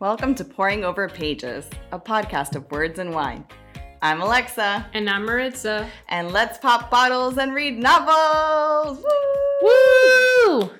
[0.00, 3.44] Welcome to Pouring Over Pages, a podcast of words and wine.
[4.00, 5.88] I'm Alexa, And I'm Maritza.
[6.08, 8.98] and let's pop bottles and read novels.
[9.60, 10.60] Woo!
[10.60, 10.70] Woo!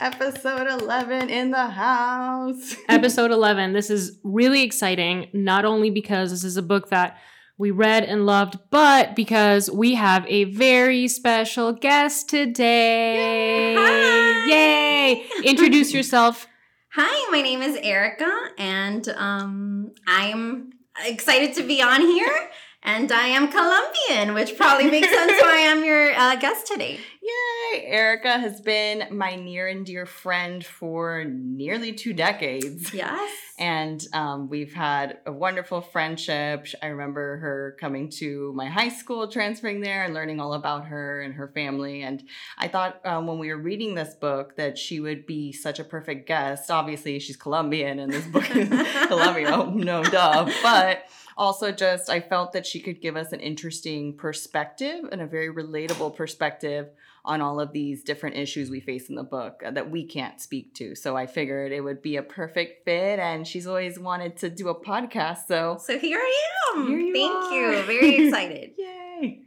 [0.00, 2.76] Episode 11 in the house.
[2.88, 3.72] Episode 11.
[3.72, 7.18] This is really exciting, not only because this is a book that
[7.56, 13.74] we read and loved, but because we have a very special guest today.
[13.76, 14.46] Hi.
[14.48, 15.26] Yay!
[15.44, 16.46] Introduce yourself.
[16.92, 20.70] Hi, my name is Erica, and um, I'm
[21.04, 22.48] excited to be on here.
[22.82, 26.98] And I am Colombian, which probably makes sense why I'm your uh, guest today.
[27.28, 27.84] Yay!
[27.84, 32.94] Erica has been my near and dear friend for nearly two decades.
[32.94, 33.30] Yes.
[33.58, 36.66] And um, we've had a wonderful friendship.
[36.80, 41.20] I remember her coming to my high school, transferring there, and learning all about her
[41.20, 42.02] and her family.
[42.02, 42.22] And
[42.56, 45.84] I thought um, when we were reading this book that she would be such a
[45.84, 46.70] perfect guest.
[46.70, 48.68] Obviously, she's Colombian, and this book is
[49.08, 50.50] Colombia, oh, no duh.
[50.62, 51.04] But
[51.36, 55.52] also, just I felt that she could give us an interesting perspective and a very
[55.52, 56.88] relatable perspective
[57.28, 60.40] on all of these different issues we face in the book uh, that we can't
[60.40, 60.94] speak to.
[60.94, 64.68] So I figured it would be a perfect fit, and she's always wanted to do
[64.68, 65.46] a podcast.
[65.46, 66.34] So, So here I
[66.74, 66.86] am.
[66.88, 67.52] Here you Thank are.
[67.52, 67.82] you.
[67.82, 68.70] Very excited.
[68.78, 69.40] yay!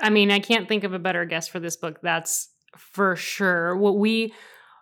[0.00, 1.98] I mean, I can't think of a better guest for this book.
[2.02, 3.76] That's for sure.
[3.76, 4.34] What we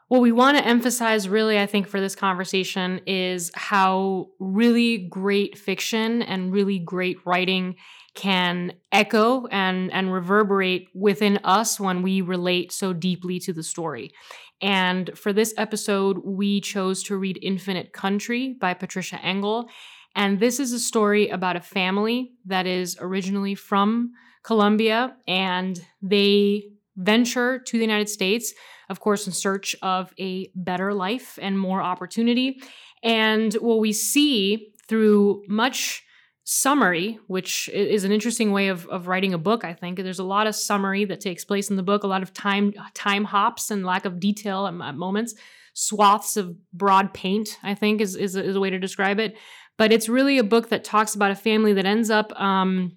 [0.09, 5.57] what we want to emphasize really I think for this conversation is how really great
[5.57, 7.77] fiction and really great writing
[8.15, 14.13] can echo and and reverberate within us when we relate so deeply to the story.
[14.61, 19.69] And for this episode, we chose to read Infinite Country by Patricia Engel.
[20.15, 26.65] And this is a story about a family that is originally from Colombia and they
[26.97, 28.53] venture to the United States,
[28.89, 32.61] of course, in search of a better life and more opportunity.
[33.03, 36.05] And what we see through much
[36.45, 39.98] summary, which is an interesting way of, of writing a book, I think.
[39.98, 42.73] There's a lot of summary that takes place in the book, a lot of time
[42.95, 45.35] time hops and lack of detail at, at moments,
[45.75, 49.36] swaths of broad paint, I think is, is, a, is a way to describe it.
[49.79, 52.97] But it's really a book that talks about a family that ends up um,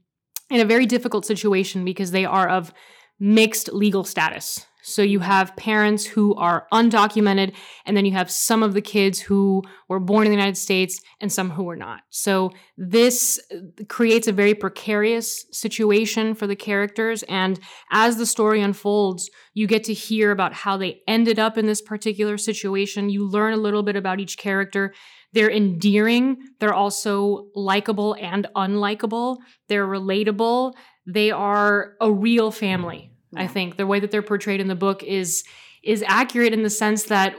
[0.49, 2.73] in a very difficult situation because they are of
[3.19, 4.65] mixed legal status.
[4.87, 9.19] So you have parents who are undocumented, and then you have some of the kids
[9.19, 12.01] who were born in the United States and some who were not.
[12.11, 17.23] So this uh, creates a very precarious situation for the characters.
[17.23, 17.59] And
[17.91, 21.81] as the story unfolds, you get to hear about how they ended up in this
[21.81, 23.09] particular situation.
[23.09, 24.93] You learn a little bit about each character.
[25.33, 29.37] They're endearing, they're also likable and unlikable,
[29.67, 30.73] they're relatable,
[31.07, 33.14] they are a real family.
[33.37, 35.43] I think the way that they're portrayed in the book is
[35.85, 37.35] is accurate in the sense that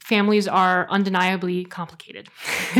[0.00, 2.28] families are undeniably complicated.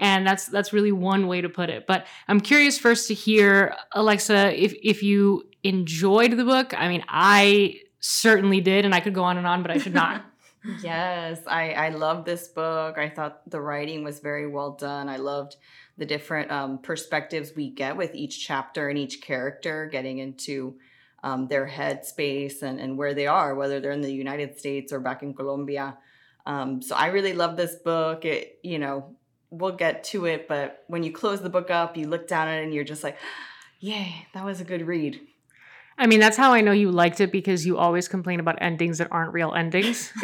[0.00, 1.86] and that's that's really one way to put it.
[1.86, 6.72] But I'm curious first to hear Alexa if if you enjoyed the book.
[6.76, 9.94] I mean, I certainly did and I could go on and on, but I should
[9.94, 10.24] not.
[10.80, 12.96] Yes, I I love this book.
[12.96, 15.08] I thought the writing was very well done.
[15.08, 15.56] I loved
[15.98, 20.76] the different um, perspectives we get with each chapter and each character, getting into
[21.22, 24.92] um, their head space and, and where they are, whether they're in the United States
[24.92, 25.96] or back in Colombia.
[26.46, 28.24] Um, so I really love this book.
[28.24, 29.14] It, you know,
[29.50, 32.60] we'll get to it, but when you close the book up, you look down at
[32.60, 33.18] it and you're just like,
[33.80, 35.20] yay, that was a good read.
[35.98, 38.98] I mean, that's how I know you liked it because you always complain about endings
[38.98, 40.10] that aren't real endings.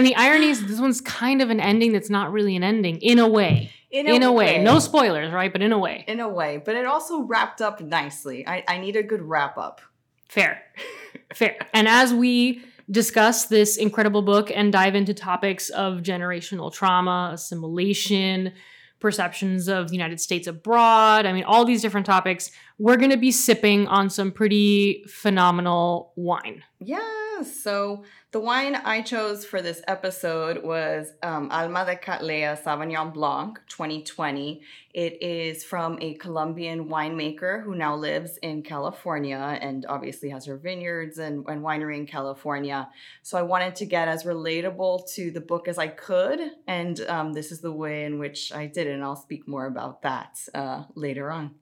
[0.00, 3.02] And the irony is, this one's kind of an ending that's not really an ending,
[3.02, 3.70] in a way.
[3.90, 4.64] In a, way.
[4.64, 5.52] No spoilers, right?
[5.52, 6.06] But in a way.
[6.08, 8.48] in a way, but it also wrapped up nicely.
[8.48, 9.82] I, I need a good wrap up.
[10.26, 10.62] Fair.
[11.34, 11.58] Fair.
[11.74, 18.54] And as we discuss this incredible book and dive into topics of generational trauma, assimilation,
[19.00, 22.50] perceptions of the United States abroad, I mean, all these different topics,
[22.80, 26.62] we're going to be sipping on some pretty phenomenal wine.
[26.78, 33.12] Yeah, so the wine I chose for this episode was um, Alma de Cattleya Sauvignon
[33.12, 34.62] Blanc 2020.
[34.94, 40.56] It is from a Colombian winemaker who now lives in California and obviously has her
[40.56, 42.88] vineyards and, and winery in California.
[43.20, 47.34] So I wanted to get as relatable to the book as I could, and um,
[47.34, 50.38] this is the way in which I did it, and I'll speak more about that
[50.54, 51.56] uh, later on.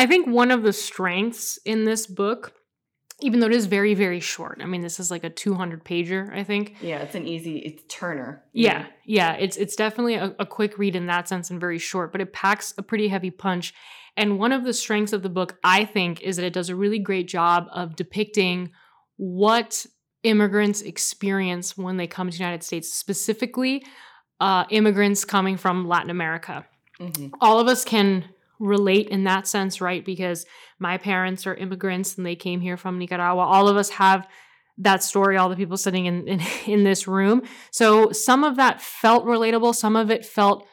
[0.00, 2.54] I think one of the strengths in this book,
[3.20, 6.34] even though it is very, very short, I mean, this is like a 200 pager,
[6.34, 6.76] I think.
[6.80, 8.42] Yeah, it's an easy, it's Turner.
[8.54, 12.12] Yeah, yeah, it's it's definitely a, a quick read in that sense and very short,
[12.12, 13.74] but it packs a pretty heavy punch.
[14.16, 16.74] And one of the strengths of the book, I think, is that it does a
[16.74, 18.72] really great job of depicting
[19.18, 19.84] what
[20.22, 23.84] immigrants experience when they come to the United States, specifically
[24.40, 26.64] uh, immigrants coming from Latin America.
[26.98, 27.32] Mhm.
[27.42, 28.24] All of us can
[28.60, 30.04] relate in that sense, right?
[30.04, 30.46] Because
[30.78, 33.42] my parents are immigrants and they came here from Nicaragua.
[33.42, 34.28] All of us have
[34.78, 37.42] that story, all the people sitting in, in, in this room.
[37.72, 40.66] So some of that felt relatable, some of it felt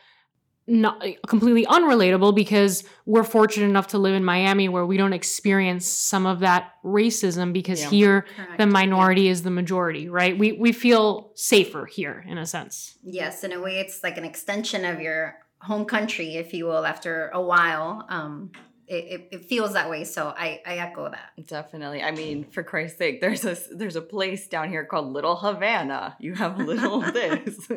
[0.69, 5.87] not completely unrelatable because we're fortunate enough to live in Miami where we don't experience
[5.87, 7.89] some of that racism because Yeah.
[7.89, 8.57] here Correct.
[8.57, 10.37] the minority is the majority, right?
[10.37, 12.97] We we feel safer here in a sense.
[13.01, 16.85] Yes, in a way, it's like an extension of your home country, if you will.
[16.85, 18.51] After a while, um,
[18.87, 20.05] it, it, it feels that way.
[20.05, 21.31] So I, I echo that.
[21.45, 22.01] Definitely.
[22.01, 26.15] I mean, for Christ's sake, there's a there's a place down here called Little Havana.
[26.19, 27.67] You have little this.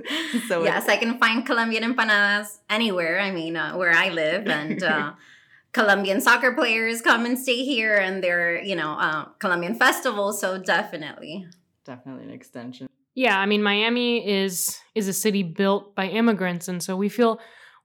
[0.49, 3.21] so yes, I can find Colombian empanadas anywhere.
[3.21, 5.13] I mean, uh, where I live, and uh,
[5.73, 10.41] Colombian soccer players come and stay here, and they're you know uh, Colombian festivals.
[10.41, 11.47] So definitely,
[11.85, 12.89] definitely an extension.
[13.17, 17.41] Yeah, I mean Miami is is a city built by immigrants and so we feel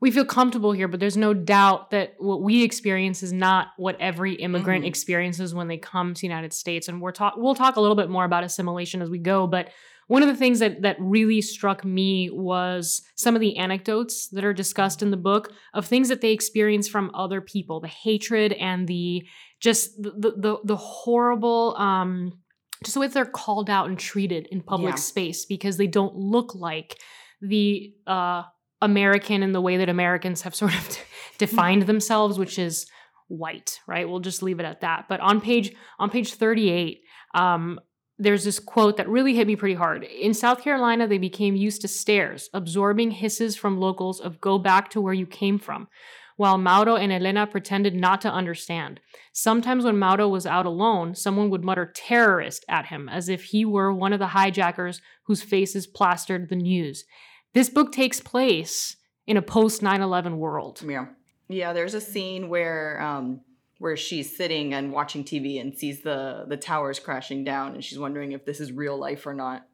[0.06, 4.00] we feel comfortable here, but there's no doubt that what we experience is not what
[4.00, 4.88] every immigrant Mhm.
[4.88, 6.88] experiences when they come to the United States.
[6.88, 9.69] And we're talk we'll talk a little bit more about assimilation as we go, but
[10.07, 14.46] one of the things that that really struck me was some of the anecdotes that
[14.46, 18.54] are discussed in the book of things that they experience from other people, the hatred
[18.54, 19.25] and the
[19.60, 20.12] just the
[20.46, 22.31] the the, horrible um
[22.84, 25.02] just the way that they're called out and treated in public Yeah.
[25.13, 26.96] space because they don't look like
[27.42, 28.44] the uh
[28.86, 30.98] American in the way that Americans have sort of
[31.38, 32.88] defined themselves, which is
[33.28, 34.08] white, right?
[34.08, 35.06] We'll just leave it at that.
[35.10, 37.02] But on page on page 38,
[37.34, 37.80] um,
[38.18, 40.04] there's this quote that really hit me pretty hard.
[40.04, 44.90] In South Carolina, they became used to stares, absorbing hisses from locals of go back
[44.92, 45.88] to where you came from,
[46.38, 49.02] while Mauro and Elena pretended not to understand.
[49.34, 53.66] Sometimes when Mauro was out alone, someone would mutter terrorist at him as if he
[53.66, 57.04] were one of the hijackers whose faces plastered the news.
[57.56, 60.84] This book takes place in a post 9 11 world.
[60.86, 61.07] Yeah.
[61.48, 63.42] Yeah, there's a scene where um
[63.80, 67.98] where she's sitting and watching TV and sees the the towers crashing down and she's
[67.98, 69.66] wondering if this is real life or not.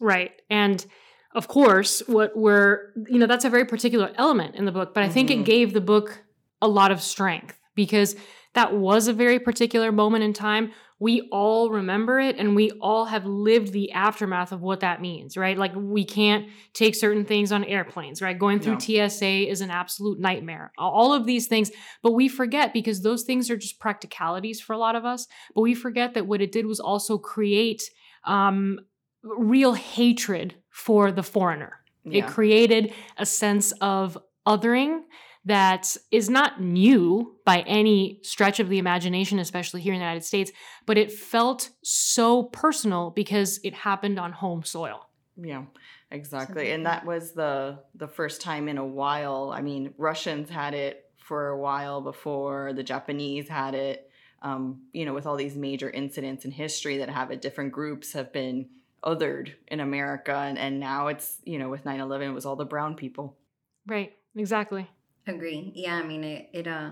[0.00, 0.32] Right.
[0.48, 0.86] And
[1.34, 5.02] of course, what we're, you know, that's a very particular element in the book, but
[5.02, 5.44] I think it Mhm.
[5.44, 6.22] gave the book
[6.62, 8.14] a lot of strength because
[8.54, 10.72] that was a very particular moment in time.
[10.98, 15.36] We all remember it and we all have lived the aftermath of what that means,
[15.36, 15.58] right?
[15.58, 18.38] Like we can't take certain things on airplanes, right?
[18.38, 19.08] Going through No.
[19.08, 20.72] TSA is an absolute nightmare.
[20.78, 21.70] All of these things,
[22.02, 25.26] but we forget because those things are just practicalities for a lot of us.
[25.54, 27.82] But we forget that what it did was also create
[28.24, 28.78] um,
[29.22, 31.80] real hatred for the foreigner.
[32.08, 34.16] It created a sense of
[34.46, 35.00] othering
[35.46, 40.24] that is not new by any stretch of the imagination, especially here in the United
[40.24, 40.50] States,
[40.86, 45.08] but it felt so personal because it happened on home soil.
[45.36, 45.62] Yeah,
[46.10, 46.72] exactly.
[46.72, 49.52] And that was the the first time in a while.
[49.54, 54.10] I mean, Russians had it for a while before the Japanese had it.
[54.42, 58.12] Um, you know, with all these major incidents in history that have it, different groups
[58.12, 58.68] have been
[59.04, 62.64] othered in America, and, and now it's you know with 9-11, it was all the
[62.64, 63.36] brown people.
[63.86, 64.88] Right, exactly.
[65.26, 65.72] Agree.
[65.74, 66.90] Yeah, I mean, it, it uh,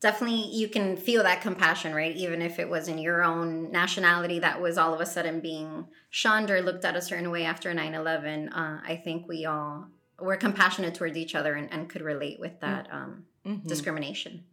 [0.00, 2.14] definitely you can feel that compassion, right?
[2.16, 5.86] Even if it was in your own nationality that was all of a sudden being
[6.10, 9.88] shunned or looked at a certain way after 9-11, uh, I think we all
[10.20, 13.66] were compassionate towards each other and, and could relate with that um, Mhm.
[13.66, 14.44] discrimination.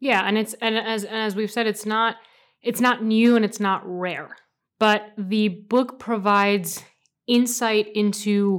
[0.00, 2.16] Yeah, and it's and as and as we've said, it's not
[2.60, 4.36] it's not new and it's not rare,
[4.78, 6.82] but the book provides
[7.26, 8.58] insight into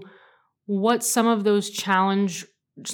[0.65, 2.45] what some of those challenge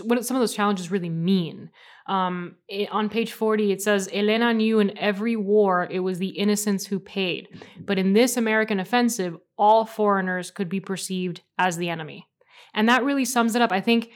[0.03, 1.69] what some of those challenges really mean.
[2.07, 6.29] Um, it- on page 40, it says Elena knew in every war it was the
[6.29, 7.47] innocents who paid,
[7.79, 12.27] but in this American offensive, all foreigners could be perceived as the enemy.
[12.73, 13.71] And that really sums it up.
[13.71, 14.11] I think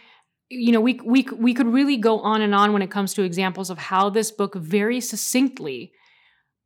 [0.49, 3.23] you know we we we could really go on and on when it comes to
[3.23, 5.91] examples of how this book very succinctly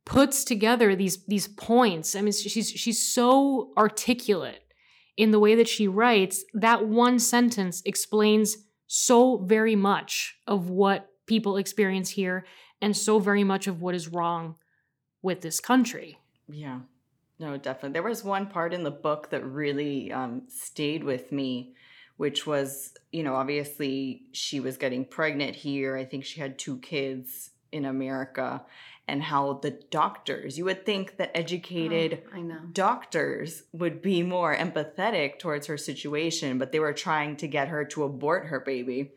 [0.04, 2.16] puts together these these points.
[2.16, 4.60] I mean she's she's so articulate
[5.16, 8.56] in the way that she writes that one sentence explains
[8.88, 12.44] so very much of what people experience here
[12.80, 14.56] and so very much of what is wrong
[15.22, 16.18] with this country.
[16.48, 16.80] Yeah,
[17.38, 17.92] no, definitely.
[17.92, 21.74] There was one part in the book that really um, stayed with me,
[22.16, 25.96] which was, you know, obviously she was getting pregnant here.
[25.96, 28.64] I think she had two kids in America,
[29.08, 32.60] and how the doctors, you would think that educated Oh, I know.
[32.72, 37.84] doctors would be more empathetic towards her situation, but they were trying to get her
[37.86, 39.12] to abort her baby.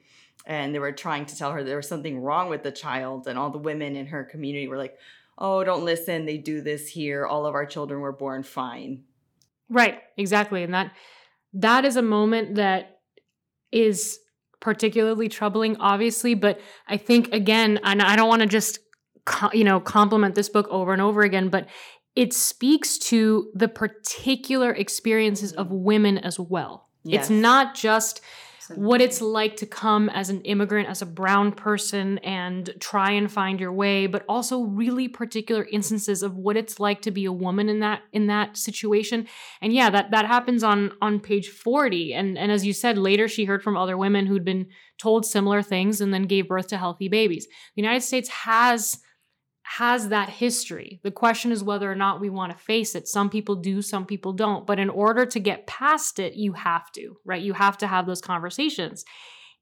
[0.45, 3.27] And they were trying to tell her there was something wrong with the child.
[3.27, 4.97] And all the women in her community were like,
[5.37, 6.25] oh, don't listen.
[6.25, 7.27] They do this here.
[7.27, 9.03] All of our children were born fine.
[9.69, 10.63] Right, exactly.
[10.63, 10.93] And that
[11.53, 13.01] that is a moment that
[13.71, 14.19] is
[14.59, 16.33] particularly troubling, obviously.
[16.33, 18.79] But I think, again, and I don't want to just,
[19.53, 21.67] you know, compliment this book over and over again, but
[22.15, 26.89] it speaks to the particular experiences of women as well.
[27.03, 27.21] Yes.
[27.21, 28.21] It's not just
[28.75, 33.31] what it's like to come as an immigrant, as a brown person, and try and
[33.31, 37.31] find your way, but also really particular instances of what it's like to be a
[37.31, 39.27] woman in that in that situation.
[39.61, 42.13] And yeah, that that happens on on page 40.
[42.13, 45.61] And and as you said, later she heard from other women who'd been told similar
[45.61, 47.47] things and then gave birth to healthy babies.
[47.75, 48.99] The United States has
[49.63, 50.99] has that history.
[51.03, 53.07] The question is whether or not we want to face it.
[53.07, 54.65] Some people do, some people don't.
[54.65, 57.41] But in order to get past it, you have to, right?
[57.41, 59.05] You have to have those conversations.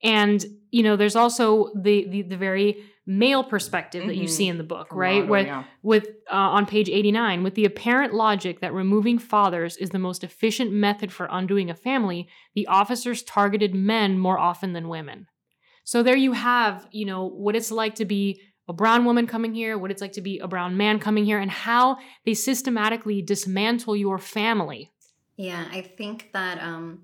[0.01, 4.22] And you know, there's also the the, the very male perspective that mm-hmm.
[4.22, 5.27] you see in the book, right?
[5.27, 5.63] Where yeah.
[5.82, 10.24] with uh, on page 89, with the apparent logic that removing fathers is the most
[10.24, 15.25] efficient method for undoing a family, the officers targeted men more often than women.
[15.86, 19.54] So there you have, you know, what it's like to be a brown woman coming
[19.54, 23.22] here, what it's like to be a brown man coming here, and how they systematically
[23.22, 24.92] dismantle your family.
[25.36, 27.02] Yeah, I think that, um,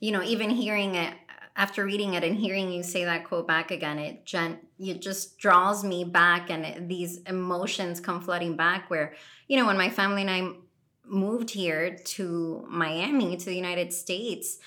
[0.00, 1.14] you know, even hearing it
[1.56, 5.38] after reading it and hearing you say that quote back again, it gen- it just
[5.38, 8.90] draws me back, and it, these emotions come flooding back.
[8.90, 9.14] Where
[9.48, 10.50] you know, when my family and I
[11.04, 14.58] moved here to Miami, to the United States,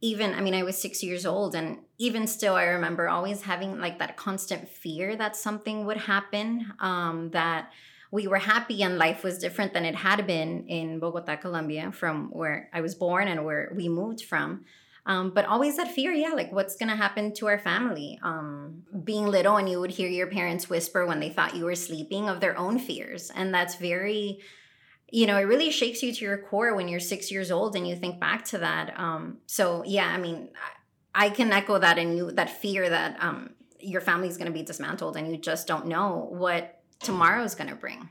[0.00, 3.78] even i mean i was six years old and even still i remember always having
[3.78, 7.70] like that constant fear that something would happen um, that
[8.12, 12.30] we were happy and life was different than it had been in bogota colombia from
[12.30, 14.64] where i was born and where we moved from.
[15.06, 18.20] Um, but always that fear yeah like what's gonna happen to our family?
[18.22, 21.74] Um, being little and you would hear your parents whisper when they thought you were
[21.74, 24.40] sleeping of their own fears and that's very
[25.12, 27.86] you know, it really shakes you to your core when you're six years old and
[27.86, 28.98] you think back to that.
[28.98, 30.50] Um, so yeah, I mean,
[31.14, 33.50] I, I can echo that in you, that fear that um,
[33.80, 37.70] your is going to be dismantled and you just don't know what tomorrow is going
[37.70, 38.10] to bring.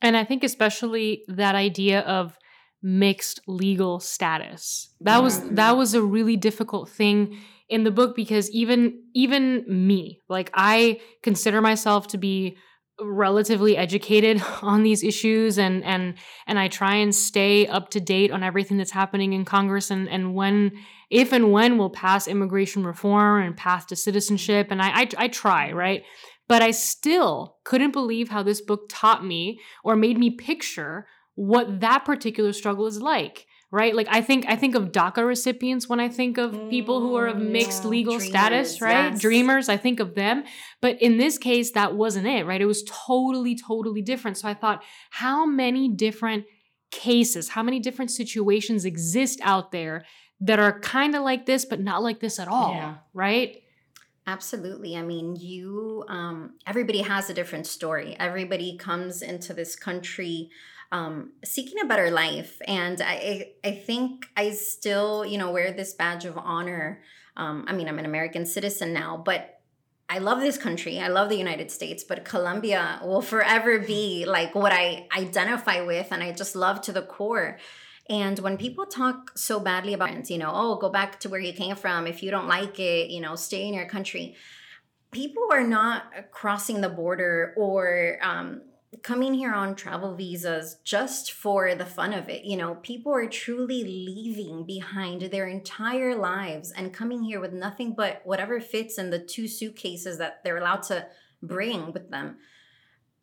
[0.00, 2.36] And I think especially that idea of
[2.82, 4.90] mixed legal status.
[5.00, 7.38] That was that was a really difficult thing
[7.68, 12.56] in the book because even even me, like I consider myself to be
[13.04, 16.14] relatively educated on these issues and and
[16.46, 20.08] and I try and stay up to date on everything that's happening in Congress and
[20.08, 20.72] and when
[21.10, 24.68] if and when we'll pass immigration reform and path to citizenship.
[24.70, 26.02] And I I, I try right?
[26.48, 31.80] But I still couldn't believe how this book taught me or made me picture what
[31.80, 33.96] that particular struggle is like right?
[33.96, 37.26] Like I think I think of DACA recipients when I think of people who are
[37.26, 37.88] of mm, mixed yeah.
[37.90, 39.10] legal Dreamers, status, right?
[39.12, 39.20] Yes.
[39.20, 40.44] Dreamers, I think of them.
[40.80, 42.60] But in this case, that wasn't it, right?
[42.60, 44.36] It was totally, totally different.
[44.36, 46.44] So I thought, how many different
[46.90, 50.04] cases, how many different situations exist out there
[50.40, 52.96] that are kind of like this, but not like this at all, yeah.
[53.14, 53.62] right?
[54.26, 54.96] Absolutely.
[54.96, 58.14] I mean, you, um, everybody has a different story.
[58.18, 60.50] Everybody comes into this country
[60.92, 62.60] um, seeking a better life.
[62.68, 67.02] And I, I think I still, you know, wear this badge of honor.
[67.36, 69.58] Um, I mean, I'm an American citizen now, but
[70.08, 71.00] I love this country.
[71.00, 76.12] I love the United States, but Colombia will forever be like what I identify with,
[76.12, 77.58] and I just love to the core.
[78.10, 81.54] And when people talk so badly about, you know, oh, go back to where you
[81.54, 82.06] came from.
[82.06, 84.36] If you don't like it, you know, stay in your country.
[85.12, 88.60] People are not crossing the border or um,
[89.02, 92.44] coming here on travel visas just for the fun of it.
[92.44, 97.94] You know, people are truly leaving behind their entire lives and coming here with nothing
[97.94, 101.06] but whatever fits in the two suitcases that they're allowed to
[101.42, 102.36] bring with them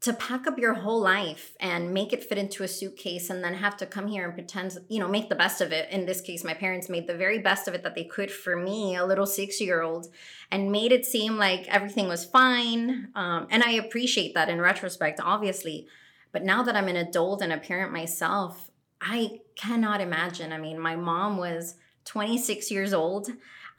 [0.01, 3.53] to pack up your whole life and make it fit into a suitcase and then
[3.55, 5.89] have to come here and pretend, you know, make the best of it.
[5.91, 8.55] In this case, my parents made the very best of it that they could for
[8.55, 10.07] me, a little six year old,
[10.51, 13.09] and made it seem like everything was fine.
[13.13, 15.87] Um, and I appreciate that in retrospect, obviously.
[16.31, 20.53] But now that I'm an adult and a parent myself, I cannot imagine.
[20.53, 21.75] I mean, my mom was
[22.05, 23.29] 26 years old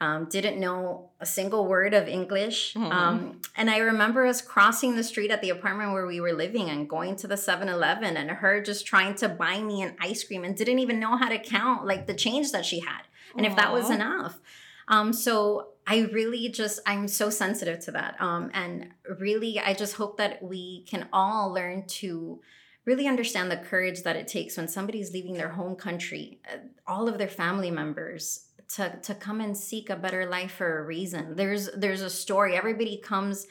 [0.01, 2.75] um, didn't know a single word of English.
[2.75, 2.91] Mm-hmm.
[2.91, 6.71] Um, and I remember us crossing the street at the apartment where we were living
[6.71, 10.25] and going to the 7 Eleven and her just trying to buy me an ice
[10.25, 13.03] cream and didn't even know how to count like the change that she had
[13.37, 13.51] and Aww.
[13.51, 14.41] if that was enough.
[14.89, 18.21] Um, so I really just, I'm so sensitive to that.
[18.21, 18.89] Um, and
[19.19, 22.41] really, I just hope that we can all learn to
[22.85, 27.09] really understand the courage that it takes when somebody's leaving their home country, uh, all
[27.09, 31.37] of their family members, to to come and seek a better life for a reason.
[31.37, 32.57] There's there's a story.
[32.57, 33.47] Everybody comes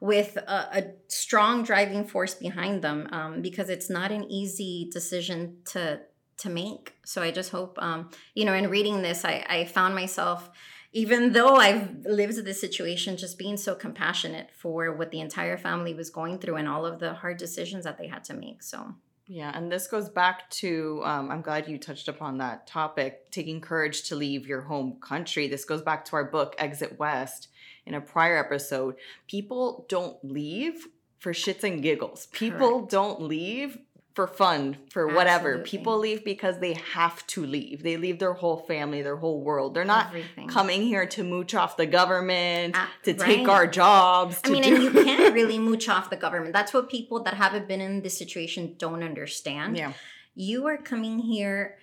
[0.00, 5.58] with a, a strong driving force behind them um, because it's not an easy decision
[5.66, 6.00] to
[6.38, 6.94] to make.
[7.04, 10.50] So I just hope, um, you know, in reading this, I, I found myself
[10.92, 15.94] even though I've lived this situation, just being so compassionate for what the entire family
[15.94, 18.62] was going through and all of the hard decisions that they had to make.
[18.62, 18.94] So,
[19.32, 23.62] yeah, and this goes back to um, I'm glad you touched upon that topic taking
[23.62, 25.48] courage to leave your home country.
[25.48, 27.48] This goes back to our book, Exit West,
[27.86, 28.96] in a prior episode.
[29.26, 30.86] People don't leave
[31.18, 32.26] for shits and giggles.
[32.26, 32.90] People Correct.
[32.90, 33.78] don't leave
[34.14, 35.48] for fun, for whatever.
[35.54, 35.70] Absolutely.
[35.78, 37.82] People leave because they have to leave.
[37.82, 39.74] They leave their whole family, their whole world.
[39.74, 40.48] They're not everything.
[40.48, 44.38] coming here to mooch off the government, Ah, to take our jobs.
[44.44, 46.52] I mean, do- and you can't really mooch off the government.
[46.52, 49.76] That's what people that haven't been in this situation don't understand.
[49.78, 49.92] yeah,
[50.34, 51.78] You are coming here,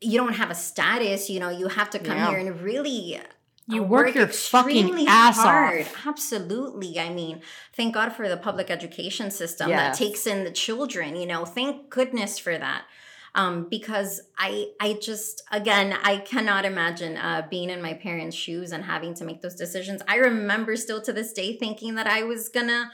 [0.00, 2.30] you don't have a status, you know, you have to come Yeah.
[2.30, 3.20] here and really
[3.66, 5.82] You uh, work your fucking ass hard.
[5.82, 6.06] off.
[6.06, 6.98] Absolutely.
[6.98, 7.40] I mean,
[7.74, 9.98] thank God for the public education system Yes.
[9.98, 12.84] that takes in the children, you know, thank goodness for that.
[13.32, 18.72] Um, because I I just again I cannot imagine uh, being in my parents' shoes
[18.72, 20.02] and having to make those decisions.
[20.08, 22.90] I remember still to this day thinking that I was gonna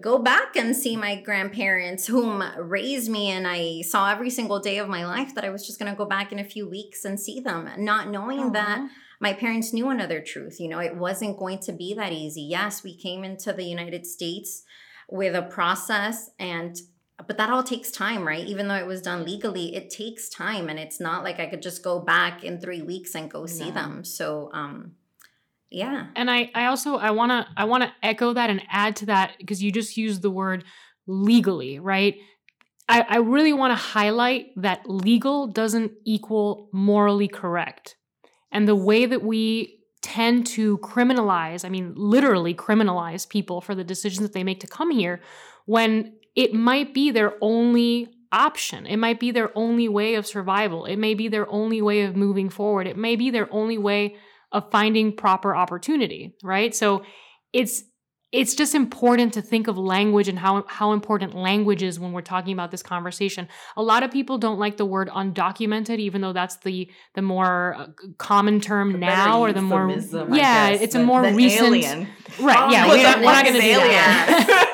[0.00, 4.78] go back and see my grandparents whom raised me and I saw every single day
[4.78, 7.04] of my life that I was just going to go back in a few weeks
[7.04, 8.88] and see them not knowing that.
[9.20, 12.82] My parents knew another truth you know it wasn't going to be that easy yes
[12.82, 14.62] we came into the United States
[15.08, 16.80] with a process and
[17.26, 20.68] but that all takes time right even though it was done legally it takes time
[20.68, 23.68] and it's not like I could just go back in 3 weeks and go see
[23.68, 23.74] No.
[23.74, 24.92] them so um
[25.70, 29.34] yeah And I, I also I wanna I wanna echo that and add to that
[29.38, 30.64] because you just used the word
[31.06, 32.16] legally, right?
[32.88, 37.96] I, I really want to highlight that legal doesn't equal morally correct.
[38.52, 43.84] And the way that we tend to criminalize, I mean, literally criminalize people for the
[43.84, 45.20] decisions that they make to come here
[45.66, 48.86] when it might be their only option.
[48.86, 50.84] It might be their only way of survival.
[50.84, 52.86] It may be their only way of moving forward.
[52.86, 54.16] It may be their only way
[54.52, 56.74] of finding proper opportunity, right?
[56.74, 57.04] So
[57.52, 57.84] it's
[58.32, 62.20] it's just important to think of language and how how important language is when we're
[62.20, 63.48] talking about this conversation.
[63.76, 67.74] A lot of people don't like the word undocumented, even though that's the the more
[67.76, 67.86] uh,
[68.18, 72.08] common term The now, or the more yeah, guess, it's a more than recent alien.
[72.40, 72.56] right.
[72.58, 74.70] Oh yeah, my we're not, we're not going to do that.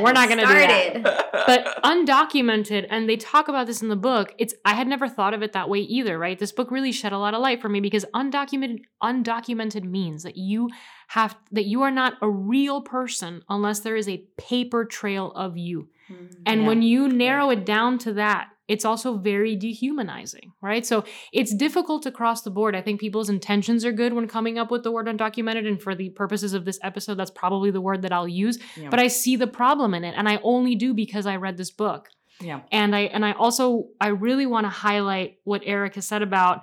[0.00, 1.28] We're not gonna do that.
[1.46, 5.32] but undocumented and they talk about this in the book it's i had never thought
[5.32, 7.68] of it that way either right this book really shed a lot of light for
[7.68, 10.68] me because undocumented undocumented means that you
[11.08, 15.56] have that you are not a real person unless there is a paper trail of
[15.56, 16.26] you mm-hmm.
[16.46, 16.66] and Yeah.
[16.68, 22.04] when you narrow it down to that it's also very dehumanizing right so it's difficult
[22.04, 25.06] across the board i think people's intentions are good when coming up with the word
[25.06, 28.58] undocumented and for the purposes of this episode that's probably the word that i'll use
[28.76, 28.90] Yeah.
[28.90, 31.70] but I see the problem in it and I only do because I read this
[31.70, 32.08] book.
[32.40, 32.60] yeah.
[32.70, 36.62] And I and I also I really want to highlight what Eric has said about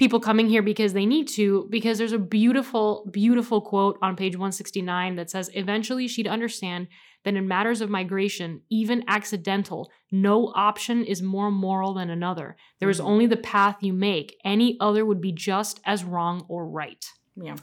[0.00, 4.34] people coming here because they need to because there's a beautiful beautiful quote on page
[4.34, 6.88] 169 that says eventually she'd understand
[7.24, 12.88] that in matters of migration even accidental no option is more moral than another there
[12.88, 13.04] is Mhm.
[13.04, 17.04] only the path you make any other would be just as wrong or right
[17.36, 17.56] Yeah.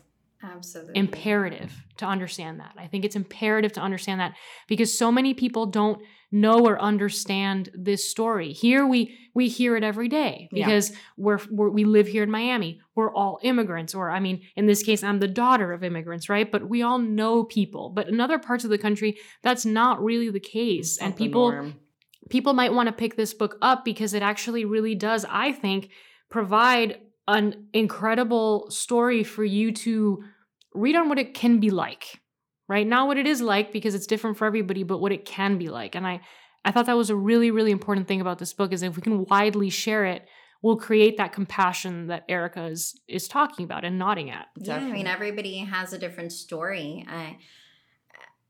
[0.44, 0.98] Absolutely.
[0.98, 2.74] imperative to understand that.
[2.78, 4.34] I think it's imperative to understand that
[4.68, 8.52] because so many people don't know or understand this story.
[8.52, 10.66] Here we we hear it every day Yeah.
[10.66, 12.82] because we're, we're we live here in Miami.
[12.96, 16.52] We're all immigrants or I mean in this case I'm the daughter of immigrants, right?
[16.52, 17.90] But we all know people.
[17.90, 20.96] But in other parts of the country that's not really the case.
[20.96, 21.76] It's and people norm.
[22.30, 25.90] people might want to pick this book up because it actually really does, I think,
[26.30, 30.24] provide an incredible story for you to
[30.74, 32.22] read on what it can be like.
[32.70, 32.86] Right?
[32.86, 35.70] Not what it is like because it's different for everybody, but what it can be
[35.70, 35.96] like.
[35.96, 36.20] And I
[36.66, 39.02] I thought that was a really really important thing about this book is if we
[39.02, 40.28] can widely share it,
[40.62, 44.48] we'll create that compassion that Erica is is talking about and nodding at.
[44.58, 47.06] Yeah, I mean, everybody has a different story.
[47.08, 47.38] I,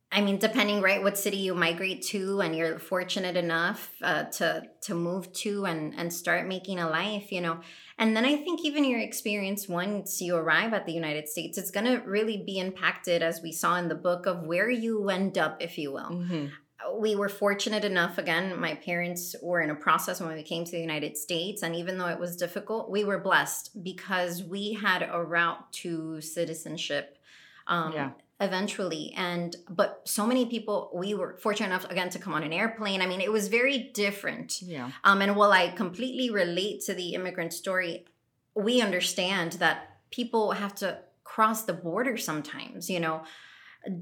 [0.10, 4.63] I mean, depending, right, what city you migrate to, and you're fortunate enough uh, to
[4.82, 7.60] to move to and and start making a life, you know.
[7.98, 11.72] And then I think even your experience once you arrive at the United States, it's
[11.72, 15.62] gonna really be impacted, as we saw in the book, of where you end up,
[15.62, 16.52] if you will Mhm.
[17.00, 20.72] we were fortunate enough again my parents were in a process when we came to
[20.72, 25.02] the united states and even though it was difficult we were blessed because we had
[25.12, 27.17] a route to citizenship
[27.65, 28.12] um, Yeah.
[28.39, 32.54] Eventually and but so many people we were fortunate enough again to come on an
[32.54, 34.91] airplane i mean it was very different Yeah.
[35.04, 38.06] um, and while I completely relate to the immigrant story,
[38.54, 39.78] we understand that
[40.12, 43.23] people have to cross the border sometimes, you know.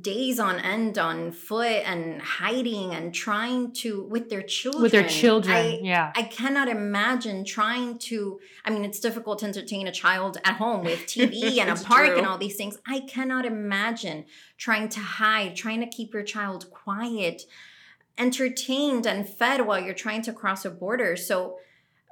[0.01, 5.07] Days on end on foot and hiding and trying to with their children with their
[5.07, 9.91] children I, yeah I cannot imagine trying to I mean it's difficult to entertain a
[9.91, 12.17] child at home with TV and a park true.
[12.17, 12.77] and all these things.
[12.87, 14.25] I cannot imagine
[14.57, 17.43] trying to hide, trying to keep your child quiet,
[18.17, 21.15] entertained and fed while you're trying to cross a border.
[21.15, 21.57] So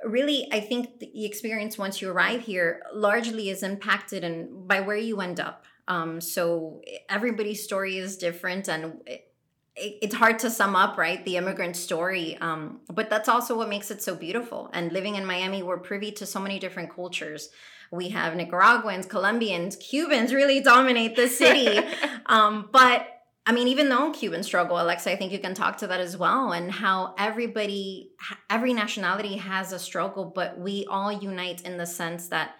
[0.04, 4.98] really I think the experience once you arrive here largely is impacted and by where
[4.98, 5.66] you end up.
[5.88, 9.28] Um, so everybody's story is different and it,
[9.76, 11.26] it- it's hard to sum up, right?
[11.26, 12.38] The immigrant story.
[12.40, 14.70] Um, but that's also what makes it so beautiful.
[14.72, 17.50] And living in Miami, we're privy to so many different cultures.
[17.92, 21.80] We have Nicaraguans, Colombians, Cubans really dominate the city.
[22.28, 23.08] um, but
[23.48, 26.16] I mean, even though Cubans struggle, Alexa, I think you can talk to that as
[26.16, 28.12] well, and how everybody,
[28.50, 32.56] every nationality has a struggle, but we all unite in the sense that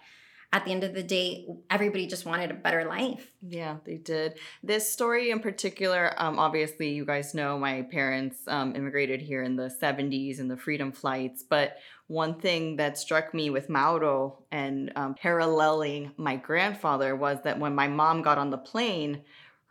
[0.54, 3.32] at the end of the day, everybody just wanted a better life.
[3.42, 4.38] Yeah, they did.
[4.62, 9.56] This story in particular, um, obviously, you guys know my parents um, immigrated here in
[9.56, 11.42] the 70s in the freedom flights.
[11.42, 17.58] But one thing that struck me with Mauro and um, paralleling my grandfather was that
[17.58, 19.22] when my mom got on the plane,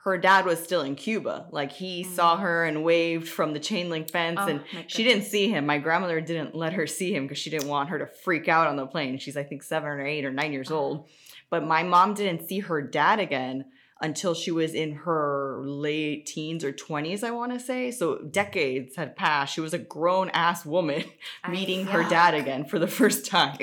[0.03, 1.47] her dad was still in Cuba.
[1.51, 2.41] Like he saw mm.
[2.41, 5.65] her and waved from the chain link fence, Oh, and she didn't see him.
[5.65, 8.67] My grandmother didn't let her see him because she didn't want her to freak out
[8.67, 9.17] on the plane.
[9.17, 11.05] She's, I think, seven or eight or nine years old.
[11.05, 11.11] Ah.
[11.49, 13.65] But my mom didn't see her dad again
[14.01, 17.89] until she was in her late teens or 20s, I want to say.
[17.91, 19.53] So decades had passed.
[19.53, 21.05] She was a grown ass woman
[21.45, 23.57] I- meeting her dad again for the first time.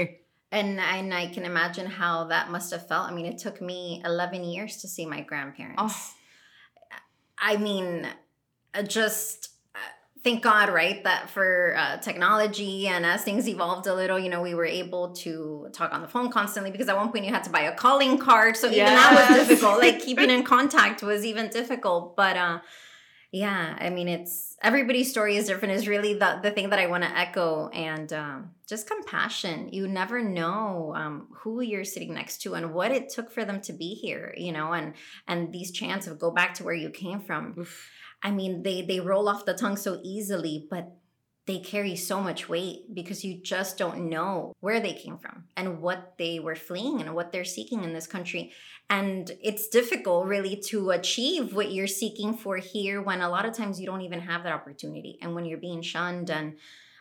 [0.53, 3.09] And and I can imagine how that must have felt.
[3.09, 5.81] I mean, it took me 11 years to see my grandparents.
[5.81, 6.15] Oh.
[7.41, 8.07] I mean,
[8.75, 9.79] uh, just uh,
[10.23, 11.03] thank God, right?
[11.05, 15.13] That for uh, technology and as things evolved a little, you know, we were able
[15.17, 17.75] to talk on the phone constantly because at one point you had to buy a
[17.75, 18.57] calling card.
[18.57, 19.79] So even that was difficult.
[19.79, 22.15] Like keeping in contact was even difficult.
[22.17, 22.59] But uh,
[23.33, 26.87] yeah, I mean, it's everybody's story is different, is really the, the thing that I
[26.87, 27.69] want to echo.
[27.69, 29.69] And um, just compassion.
[29.73, 33.61] You never know um, who you're sitting next to and what it took for them
[33.63, 34.95] to be here, you know, and
[35.29, 37.55] and these chants of go back to where you came from.
[37.59, 37.89] Oof.
[38.23, 40.93] I mean, they they roll off the tongue so easily, but
[41.51, 45.83] they carry so much weight because you just don't know where they came from and
[45.83, 48.53] what they were fleeing and what they're seeking in this country.
[48.89, 53.53] And it's difficult really to achieve what you're seeking for here when a lot of
[53.53, 55.19] times you don't even have that opportunity.
[55.21, 56.57] And when you're being shunned and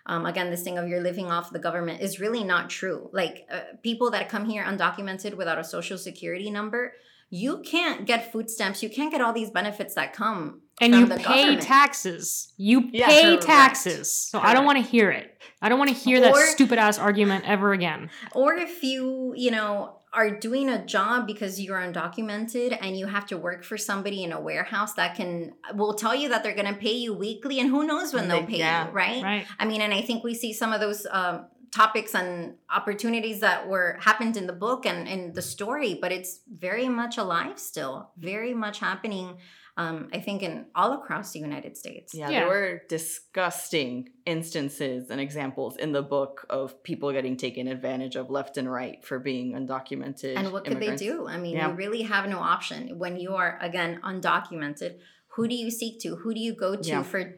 [0.08, 3.12] um, again, this thing of you're living off the government is really not true.
[3.14, 6.94] Like uh, people that come here undocumented without a social security number,
[7.30, 8.82] you can't get food stamps.
[8.82, 11.62] You can't get all these benefits that come and from you the pay government.
[11.62, 12.54] taxes.
[12.58, 13.44] You Yeah, pay correct.
[13.44, 14.12] taxes.
[14.12, 15.40] So I don't want to hear it.
[15.62, 18.10] I don't want to hear that stupid ass argument ever again.
[18.34, 23.28] Or if you, you know, are doing a job because you're undocumented and you have
[23.28, 26.74] to work for somebody in a warehouse that can will tell you that they're going
[26.74, 29.24] to pay you weekly and who knows when they'll pay yeah, you, right?
[29.24, 29.46] Right.
[29.60, 33.68] I mean, and I think we see some of those um, topics and opportunities that
[33.68, 38.12] were happened in the book and in the story, but it's very much alive still,
[38.18, 39.38] very much happening.
[39.78, 42.14] Um, I think in all across the United States.
[42.14, 42.40] Yeah, Yeah.
[42.40, 48.30] there were disgusting instances and examples in the book of people getting taken advantage of
[48.30, 50.36] left and right for being undocumented.
[50.36, 51.02] And what could immigrants.
[51.02, 51.28] they do?
[51.28, 51.70] I mean, Yeah.
[51.70, 55.00] you really have no option when you are again undocumented.
[55.36, 56.18] Who do you seek to?
[56.18, 57.04] Who do you go to Yeah.
[57.04, 57.38] for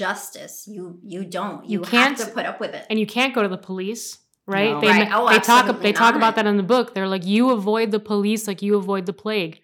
[0.00, 0.54] justice?
[0.74, 1.64] You you don't.
[1.64, 2.84] You You, can't- have to put up with it.
[2.90, 4.72] And you can't go to the police, right?
[4.72, 4.80] No.
[4.80, 5.08] They, Right.
[5.12, 6.16] Oh, they talk they talk not.
[6.22, 6.86] about that in the book.
[6.94, 9.60] They're like you avoid the police like you avoid the plague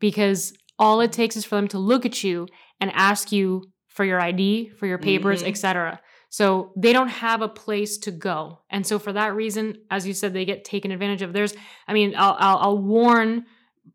[0.00, 2.46] because all it takes is for them to look at you
[2.80, 5.48] and ask you for your ID, for your papers, Mhm.
[5.48, 6.00] etc.
[6.28, 8.60] So they don't have a place to go.
[8.68, 11.32] And so for that reason, as you said, they get taken advantage of.
[11.32, 11.54] There's
[11.88, 13.46] I mean, I'll I'll, I'll warn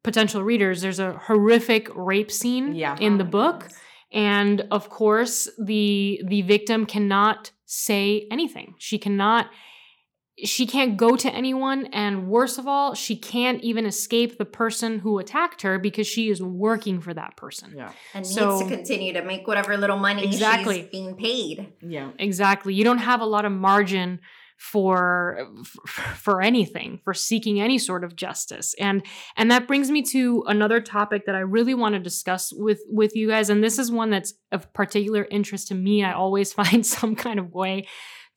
[0.03, 2.97] potential readers there's a horrific rape scene Yeah.
[2.99, 3.67] in the book.
[4.11, 9.47] And of course the the victim cannot say anything she cannot
[10.43, 14.99] she can't go to anyone and worst of all she can't even escape the person
[14.99, 17.91] who attacked her because she is working for that person Yeah.
[18.13, 20.81] And So- needs to continue to make whatever little money Exactly.
[20.81, 21.73] she's being paid.
[21.81, 22.09] Yeah.
[22.17, 24.19] exactly you don't have a lot of margin
[24.61, 28.75] for uh, for anything for seeking any sort of justice.
[28.79, 29.03] And
[29.35, 33.15] and that brings me to another topic that i really want to discuss with with
[33.15, 36.03] you guys and this is one that's of particular interest to me.
[36.03, 37.87] I always find some kind of way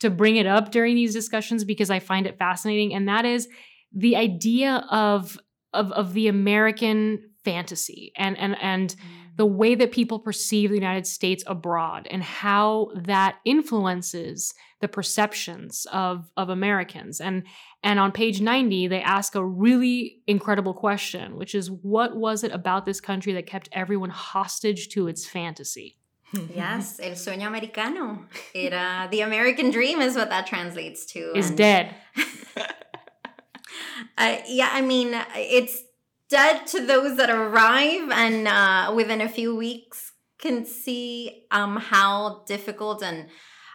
[0.00, 3.46] to bring it up during these discussions because i find it fascinating and that is
[3.92, 5.38] the idea of
[5.72, 9.23] of of the american fantasy and and and mm.
[9.36, 15.86] The way that people perceive the United States abroad and how that influences the perceptions
[15.92, 17.20] of, of Americans.
[17.20, 17.44] And,
[17.82, 22.52] and on page 90, they ask a really incredible question, which is what was it
[22.52, 25.96] about this country that kept everyone hostage to its fantasy?
[26.54, 28.26] yes, el sueño americano.
[28.54, 31.32] Era the American dream is what that translates to.
[31.36, 31.94] Is dead.
[34.18, 35.82] uh, yeah, I mean, it's
[36.34, 42.42] dead to those that arrive and uh, within a few weeks can see um, how
[42.44, 43.28] difficult and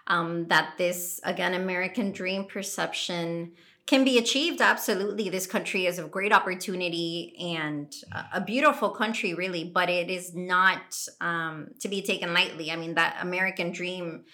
[0.08, 3.54] um, that this, again, American dream perception
[3.86, 4.60] can be achieved.
[4.60, 5.30] Absolutely.
[5.30, 7.96] This country is a great opportunity and
[8.34, 12.72] a beautiful country, really, but it is not um, to be taken lightly.
[12.72, 14.26] I mean, that American dream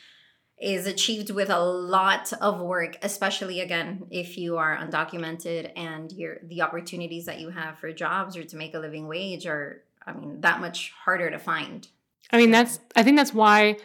[0.57, 6.37] is achieved with a lot of work especially again if you are undocumented and your
[6.43, 10.13] the opportunities that you have for jobs or to make a living wage are i
[10.13, 11.87] mean that much harder to find.
[12.31, 13.77] I mean that's i think that's why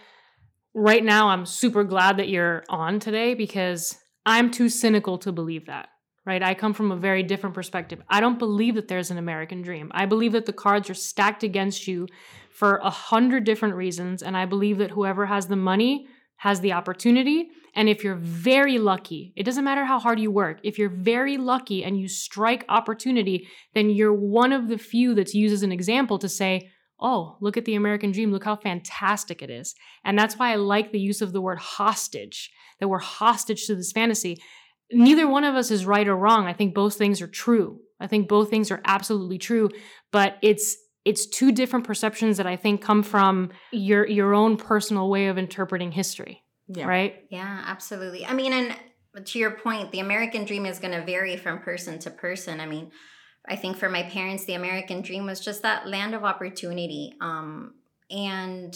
[0.73, 5.67] right now i'm super glad that you're on today because i'm too cynical to believe
[5.67, 5.89] that
[6.27, 6.43] right?
[6.43, 8.03] I come from a very different perspective.
[8.07, 9.91] I don't believe that there's an american dream.
[9.93, 12.07] I believe that the cards are stacked against you
[12.61, 16.07] for a hundred different reasons and i believe that whoever has the money
[16.41, 17.51] has the opportunity.
[17.75, 21.37] And if you're very lucky, it doesn't matter how hard you work, if you're very
[21.37, 25.71] lucky and you strike opportunity, then you're one of the few that's used as an
[25.71, 29.75] example to say, oh, look at the American dream, look how fantastic it is.
[30.03, 33.75] And that's why I like the use of the word hostage, that we're hostage to
[33.75, 34.39] this fantasy.
[34.91, 36.47] Neither one of us is right or wrong.
[36.47, 37.81] I think both things are true.
[38.01, 39.69] I think both things are absolutely true,
[40.11, 40.75] but it's
[41.11, 45.37] it's two different perceptions that I think come from your your own personal way of
[45.39, 46.45] interpreting history.
[46.69, 46.87] Yeah.
[46.87, 47.25] Right?
[47.31, 48.25] Yeah, absolutely.
[48.25, 51.99] I mean, and to your point, the American dream is going to vary from person
[52.01, 52.61] to person.
[52.61, 52.93] I mean,
[53.49, 57.17] I think for my parents, the American dream was just that land of opportunity.
[57.21, 57.75] Um,
[58.09, 58.73] and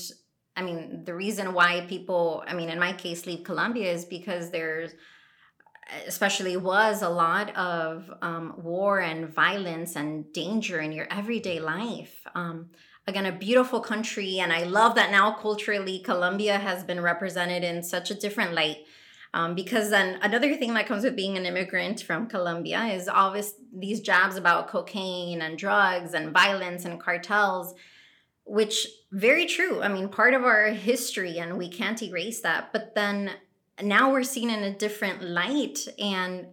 [0.57, 4.51] I mean, the reason why people, I mean, in my case, leave Colombia is because
[4.51, 4.92] there's
[6.07, 12.27] especially was a lot of um, war and violence and danger in your everyday life.
[12.35, 12.70] Um,
[13.07, 17.83] again, a beautiful country, and I love that now culturally Colombia has been represented in
[17.83, 18.79] such a different light.
[19.35, 23.55] Um, because then another thing that comes with being an immigrant from Colombia is always
[23.77, 27.75] these jabs about cocaine and drugs and violence and cartels,
[28.44, 29.83] which very true.
[29.83, 32.73] I mean, part of our history, and we can't erase that.
[32.73, 33.33] But then
[33.82, 35.87] now we're seen in a different light.
[35.98, 36.48] And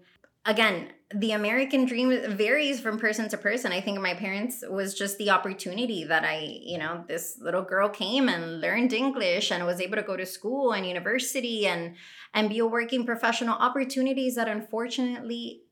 [0.46, 3.72] again the american dream varies from person to person.
[3.72, 7.90] I think my parents was just the opportunity that i you know this little girl
[7.90, 11.96] came and learned english and was able to go to school and university and
[12.34, 13.56] and be a working professional.
[13.56, 15.64] Opportunities that unfortunately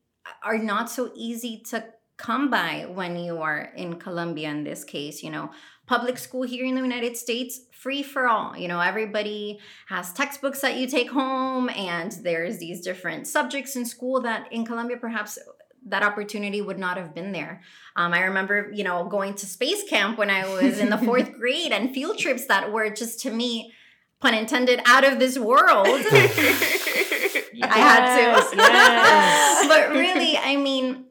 [0.44, 1.84] are not so easy to
[2.16, 5.50] come by when you are in colombia in this case you know.
[5.86, 8.56] Public school here in the United States, free for all.
[8.56, 13.86] You know, everybody has textbooks that you take home, and there's these different subjects in
[13.86, 15.38] school that in Colombia perhaps
[15.86, 17.62] that opportunity would not have been there.
[17.96, 21.32] Um, I remember, you know, going to space camp when I was in the fourth
[21.32, 23.72] grade and field trips that were just to me,
[24.20, 25.86] pun intended, out of this world.
[25.86, 28.56] yes, I had to.
[28.56, 29.66] Yes.
[29.68, 31.06] but really, I mean,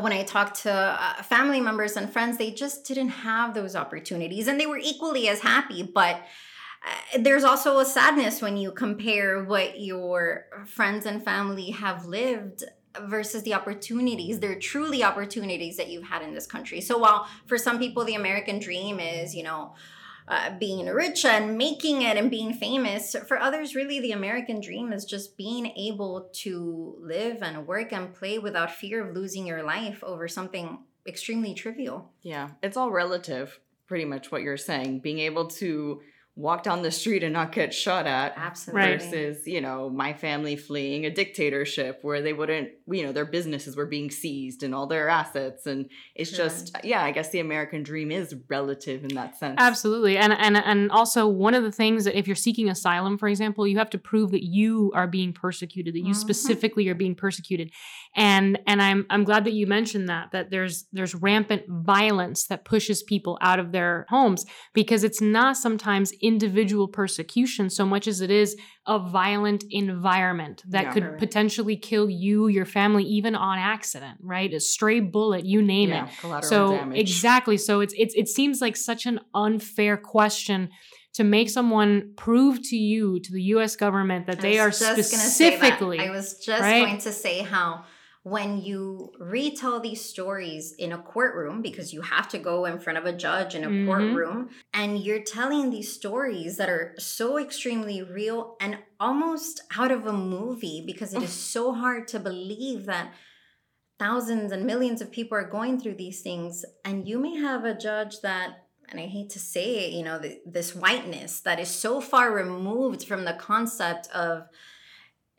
[0.00, 4.48] when I talked to uh, family members and friends, they just didn't have those opportunities
[4.48, 5.82] and they were equally as happy.
[5.82, 6.16] But
[6.84, 12.64] uh, there's also a sadness when you compare what your friends and family have lived
[13.02, 14.40] versus the opportunities.
[14.40, 16.80] They're truly opportunities that you've had in this country.
[16.80, 19.74] So while for some people, the American dream is, you know,
[20.28, 23.14] uh, being rich and making it and being famous.
[23.28, 28.14] For others, really, the American dream is just being able to live and work and
[28.14, 32.10] play without fear of losing your life over something extremely trivial.
[32.22, 35.00] Yeah, it's all relative, pretty much what you're saying.
[35.00, 36.00] Being able to
[36.36, 38.98] walk down the street and not get shot at absolutely.
[38.98, 43.74] Versus you know my family fleeing a dictatorship where they wouldn't you know their businesses
[43.74, 45.66] were being seized and all their assets.
[45.66, 46.44] And it's sure.
[46.44, 49.56] just yeah i guess the american dream is relative in that sense.
[49.58, 50.18] Absolutely.
[50.18, 53.66] And and and also one of the things that if you're seeking asylum for example
[53.66, 56.12] you have to prove that you are being persecuted that you mm-hmm.
[56.12, 57.72] specifically are being persecuted
[58.16, 62.64] and and i'm i'm glad that you mentioned that that there's there's rampant violence that
[62.64, 68.20] pushes people out of their homes because it's not sometimes individual persecution so much as
[68.20, 71.18] it is a violent environment that yeah, could right.
[71.18, 74.52] potentially kill you, your family, even on accident, right?
[74.52, 76.44] A stray bullet, you name yeah, it.
[76.44, 76.98] So damage.
[76.98, 77.56] exactly.
[77.56, 80.70] So it's it's it seems like such an unfair question
[81.14, 85.96] to make someone prove to you, to the US government, that they are specifically.
[85.96, 86.08] That.
[86.08, 86.84] I was just right?
[86.84, 87.84] going to say how
[88.26, 92.98] when you retell these stories in a courtroom because you have to go in front
[92.98, 93.86] of a judge in a Mhm.
[93.86, 100.08] courtroom and you're telling these stories that are so extremely real and almost out of
[100.08, 103.12] a movie because it is so hard to believe that
[104.00, 107.78] thousands and millions of people are going through these things and you may have a
[107.78, 111.68] judge that and I hate to say it, you know, th- this whiteness that is
[111.68, 114.48] so far removed from the concept of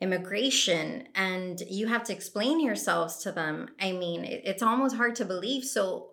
[0.00, 3.68] immigration and you have to explain yourselves to them.
[3.80, 5.64] I mean, it's almost hard to believe.
[5.64, 6.10] So,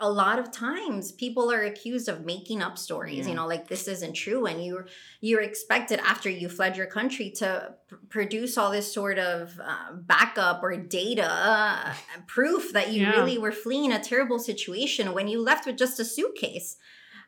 [0.00, 3.28] a lot of times people are accused of making up stories Yeah.
[3.28, 4.88] you know like this isn't true and you're
[5.20, 9.92] you're expected after you fled your country to pr- produce all this sort of uh,
[9.94, 11.94] backup or data uh,
[12.26, 13.10] proof that you Yeah.
[13.12, 16.76] really were fleeing a terrible situation when you left with just a suitcase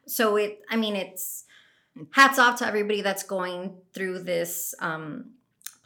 [0.09, 1.45] so it i mean it's
[2.15, 5.31] hats off to everybody that's going through this um,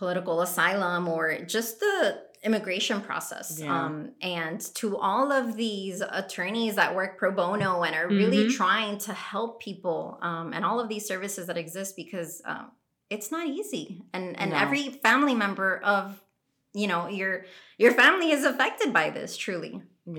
[0.01, 1.23] political asylum or
[1.57, 3.85] just the immigration process Yeah.
[3.85, 8.57] um, and to all of these attorneys that work pro bono and are really Mhm.
[8.57, 12.67] trying to help people um, and all of these services that exist because um,
[13.11, 13.85] it's not easy
[14.15, 14.57] and and No.
[14.65, 16.03] every family member of
[16.73, 17.45] you know your
[17.77, 19.73] your family is affected by this truly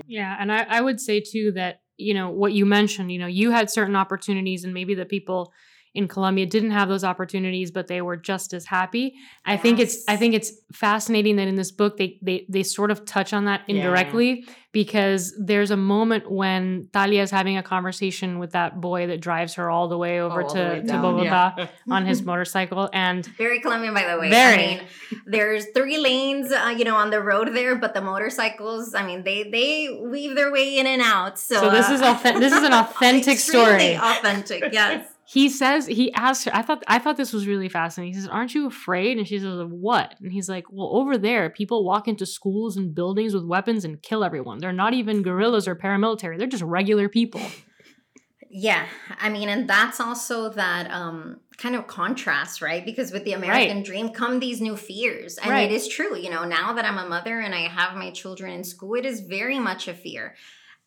[0.06, 1.74] Yeah, and I, I would say too that
[2.06, 3.10] you know what you mentioned.
[3.14, 5.52] You know, you had certain opportunities, and maybe the people
[5.94, 9.14] in Colombia didn't have those opportunities, but they were just as happy.
[9.44, 12.90] I think it's I think it's fascinating that in this book they they they sort
[12.90, 13.76] of touch on that Yeah.
[13.76, 19.20] indirectly because there's a moment when Talia is having a conversation with that boy that
[19.20, 21.66] drives her all the way over Oh, to, way to Bogota yeah.
[21.90, 24.30] on his motorcycle, and Very Colombian, by the way.
[24.30, 24.54] Very.
[24.64, 24.80] I mean,
[25.26, 29.24] there's three lanes, uh, you know, on the road there, but the motorcycles, I mean,
[29.24, 31.38] they they weave their way in and out.
[31.38, 33.94] So, So this uh, is authen- this is an authentic story.
[33.94, 35.04] Authentic, yes.
[35.24, 38.28] He says he asked her i thought i thought this was really fascinating he says
[38.28, 42.08] aren't you afraid and she says what and he's like well over there people walk
[42.08, 46.38] into schools and buildings with weapons and kill everyone they're not even guerrillas or paramilitary
[46.38, 47.40] they're just regular people
[48.54, 48.86] Yeah,
[49.18, 52.84] I mean, and that's also that um kind of contrast, right?
[52.84, 55.38] Because with the American dream come these new fears.
[55.38, 55.70] And Right.
[55.70, 58.52] it is true, you know, now that I'm a mother and I have my children
[58.52, 60.34] in school, it is very much a fear.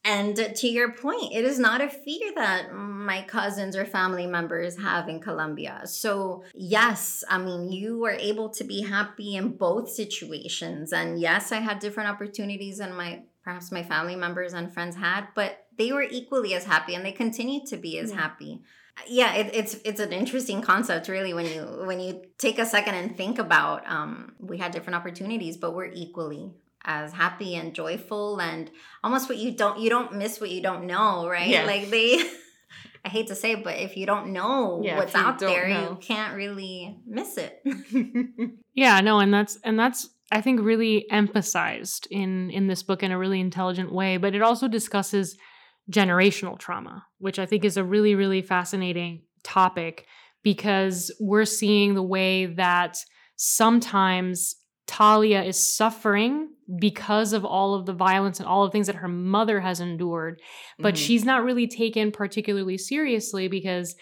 [0.06, 4.78] And to your point, it is not a fear that my cousins or family members
[4.78, 5.82] have in Colombia.
[5.86, 10.94] So, yes, I mean, you were able to be happy in both situations.
[10.94, 15.28] And yes, I had different opportunities than my perhaps my family members and friends had,
[15.36, 18.18] but they were equally as happy and they continue to be as Yeah.
[18.18, 18.62] happy.
[19.08, 22.96] Yeah, it, it's it's an interesting concept, really, when you when you take a second
[22.96, 26.54] and think about um, we had different opportunities, but we're equally
[26.86, 28.70] as happy and joyful and
[29.04, 31.66] almost what you don't you don't miss what you don't know right Yeah.
[31.66, 32.18] like they
[33.06, 35.90] i hate to say it but if you don't know Yeah, what's out there know.
[35.92, 37.62] you can't really miss it
[38.74, 43.12] yeah no and that's and that's i think really emphasized in in this book in
[43.12, 45.38] a really intelligent way but it also discusses
[45.92, 50.06] generational trauma which i think is a really really fascinating topic
[50.44, 52.98] because we're seeing the way that
[53.36, 54.56] sometimes
[54.88, 58.96] Talia is suffering because of all of the violence and all of the things that
[58.98, 60.42] her mother has endured
[60.80, 60.98] but Mhm.
[60.98, 63.96] she's not really taken particularly seriously because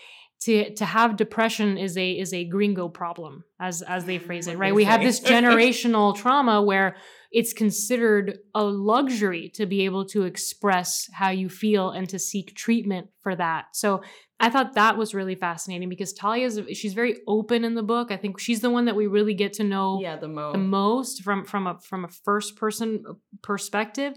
[0.43, 4.58] to to have depression is a is a gringo problem as as they phrase it
[4.58, 4.75] right?
[4.75, 6.95] we have this generational trauma where
[7.32, 12.56] it's considered a luxury to be able to express how you feel and to seek
[12.56, 13.65] treatment for that.
[13.73, 14.01] So
[14.39, 18.12] i thought that was really fascinating because talia's she's very open in the book.
[18.12, 20.51] I think she's the one that we really get to know yeah, the mo.
[20.51, 24.13] the most from from a from a first person uh, perspective.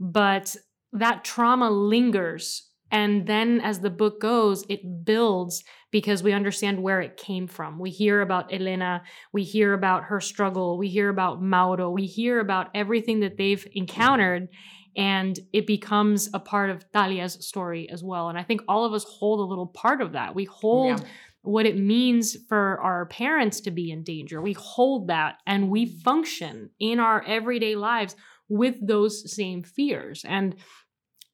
[0.00, 0.56] But
[0.92, 7.00] that trauma lingers and then as the book goes it builds because we understand where
[7.00, 11.42] it came from we hear about elena we hear about her struggle we hear about
[11.42, 14.48] mauro we hear about everything that they've encountered
[14.96, 18.92] and it becomes a part of talia's story as well and i think all of
[18.92, 21.06] us hold a little part of that we hold Yeah.
[21.42, 24.42] what it means for our parents to be in danger.
[24.42, 28.16] We hold that and we function in our everyday lives
[28.48, 30.24] with those same fears.
[30.28, 30.56] And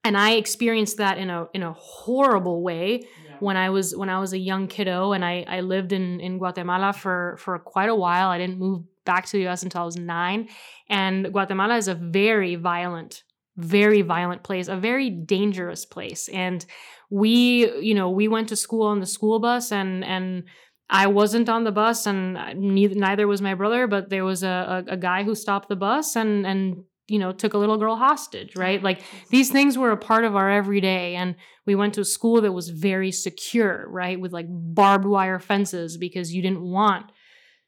[0.04, 3.08] and I experienced that in a in a horrible way
[3.40, 6.38] when I was when I was a young kiddo and I I lived in in
[6.38, 8.28] Guatemala for for quite a while.
[8.28, 10.48] I didn't move back to the US until I was 9
[10.88, 13.22] and Guatemala is a very violent
[13.56, 16.28] very violent place, a very dangerous place.
[16.28, 16.64] And
[17.10, 20.44] we, you know, we went to school on the school bus and and
[20.90, 24.84] I wasn't on the bus and neither neither was my brother, but there was a,
[24.88, 27.96] a, a guy who stopped the bus and and you know took a little girl
[27.96, 28.82] hostage, right?
[28.82, 31.34] Like these things were a part of our everyday and
[31.66, 35.96] we went to a school that was very secure right with like barbed wire fences
[35.96, 37.10] because you didn't want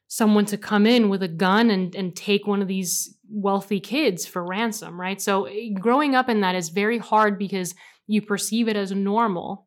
[0.09, 4.25] someone to come in with a gun and, and take one of these wealthy kids
[4.25, 5.21] for ransom, right?
[5.21, 7.75] So eh, growing up in that is very hard because
[8.07, 9.67] you perceive it as normal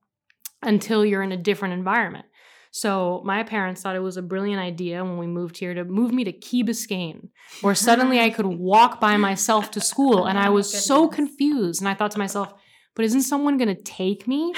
[0.61, 2.25] until you're in a different environment.
[2.71, 6.13] So my parents thought it was a brilliant idea when we moved here to move
[6.13, 7.29] me to Key Biscayne,
[7.61, 10.25] where suddenly I could walk by myself to school.
[10.25, 11.81] And I oh was so confused.
[11.81, 12.53] And I thought to myself,
[12.95, 14.53] but isn't someone going to take me?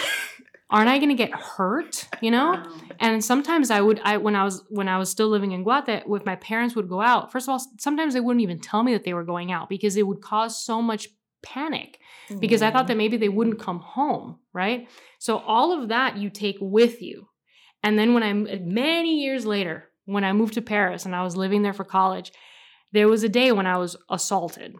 [0.69, 2.07] Aren't I going to get hurt?
[2.21, 2.63] You know?
[2.99, 6.07] And sometimes I would, I when I was when I was still living in Guate,
[6.07, 7.31] with my parents would go out.
[7.31, 9.97] First of all, sometimes they wouldn't even tell me that they were going out because
[9.97, 11.09] it would cause so much
[11.43, 11.99] panic
[12.39, 14.87] because I thought that maybe they wouldn't come home, right?
[15.19, 17.27] So all of that you take with you.
[17.83, 21.35] And then when I many years later, when I moved to Paris and I was
[21.35, 22.31] living there for college,
[22.91, 24.75] there was a day when I was assaulted.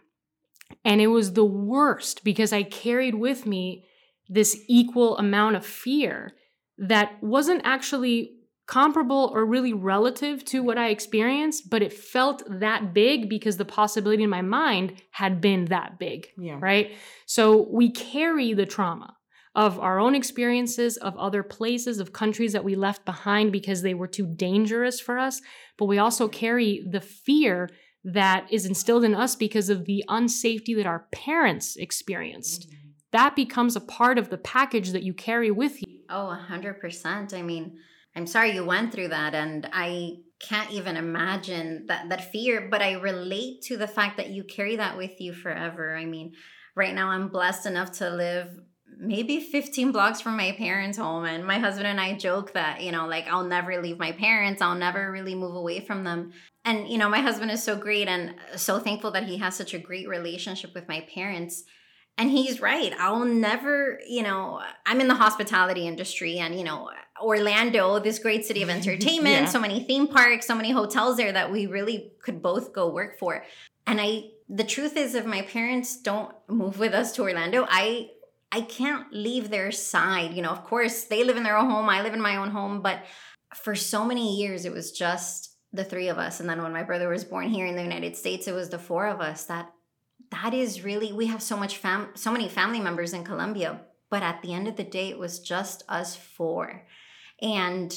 [0.86, 3.86] And it was the worst because I carried with me
[4.30, 6.34] this equal amount of fear
[6.78, 8.32] that wasn't actually
[8.68, 13.66] comparable or really relative to what I experienced, but it felt that big because the
[13.66, 16.28] possibility in my mind had been that big.
[16.38, 16.58] Yeah.
[16.60, 16.94] Right.
[17.26, 19.18] So we carry the trauma
[19.54, 23.94] of our own experiences, of other places, of countries that we left behind because they
[23.94, 25.42] were too dangerous for us.
[25.78, 27.70] But we also carry the fear
[28.04, 32.68] that is instilled in us because of the unsafety that our parents experienced.
[32.68, 32.78] Mm-hmm.
[33.12, 36.00] That becomes a part of the package that you carry with you.
[36.10, 37.34] Oh, 100%.
[37.34, 37.78] I mean,
[38.16, 42.82] I'm sorry you went through that and I can't even imagine that that fear, but
[42.82, 45.96] I relate to the fact that you carry that with you forever.
[45.96, 46.34] I mean,
[46.76, 48.50] right now I'm blessed enough to live
[49.02, 52.92] maybe 15 blocks from my parents' home and my husband and I joke that, you
[52.92, 56.32] know, like I'll never leave my parents, I'll never really move away from them.
[56.64, 59.74] And you know, my husband is so great and so thankful that he has such
[59.74, 61.64] a great relationship with my parents
[62.18, 66.90] and he's right i'll never you know i'm in the hospitality industry and you know
[67.22, 69.46] orlando this great city of entertainment yeah.
[69.46, 73.18] so many theme parks so many hotels there that we really could both go work
[73.18, 73.44] for
[73.88, 78.10] and i the truth is if my parents don't move with us to orlando i
[78.52, 81.90] i can't leave their side you know of course they live in their own home
[81.90, 83.04] i live in my own home but
[83.56, 86.84] for so many years it was just the three of us and then when my
[86.84, 89.72] brother was born here in the united states it was the four of us that
[90.32, 94.24] that is really we have so much fam so many family members in Colombia, but
[94.24, 96.88] at the end of the day it was just us four.
[97.42, 97.94] And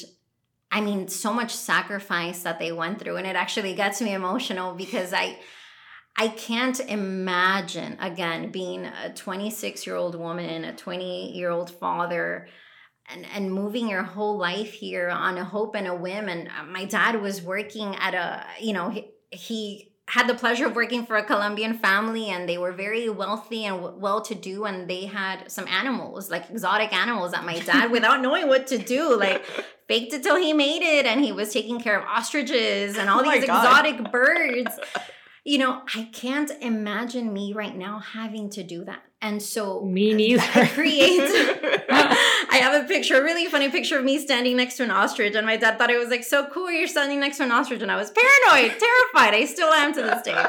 [0.70, 4.74] I mean so much sacrifice that they went through and it actually gets me emotional
[4.74, 5.38] because I
[6.16, 12.46] I can't imagine again being a 26 year old woman, a 20 year old father,
[13.10, 16.28] and, and moving your whole life here on a hope and a whim.
[16.28, 20.66] And uh, my dad was working at a, you know, he, he had the pleasure
[20.66, 24.34] of working for a Colombian family and they were very wealthy and w- well to
[24.34, 28.66] do and they had some animals like exotic animals that my dad without knowing what
[28.66, 29.42] to do like
[29.88, 33.20] faked it till he made it and he was taking care of ostriches and all
[33.20, 34.78] oh these exotic birds
[35.44, 40.12] you know I can't imagine me right now having to do that and so me
[40.12, 41.20] neither create
[42.54, 45.34] I have a picture, a really funny picture of me standing next to an ostrich,
[45.34, 46.70] and my dad thought it was like so cool.
[46.70, 48.78] You're standing next to an ostrich, and I was paranoid,
[49.12, 49.34] terrified.
[49.34, 50.44] I still am to this day.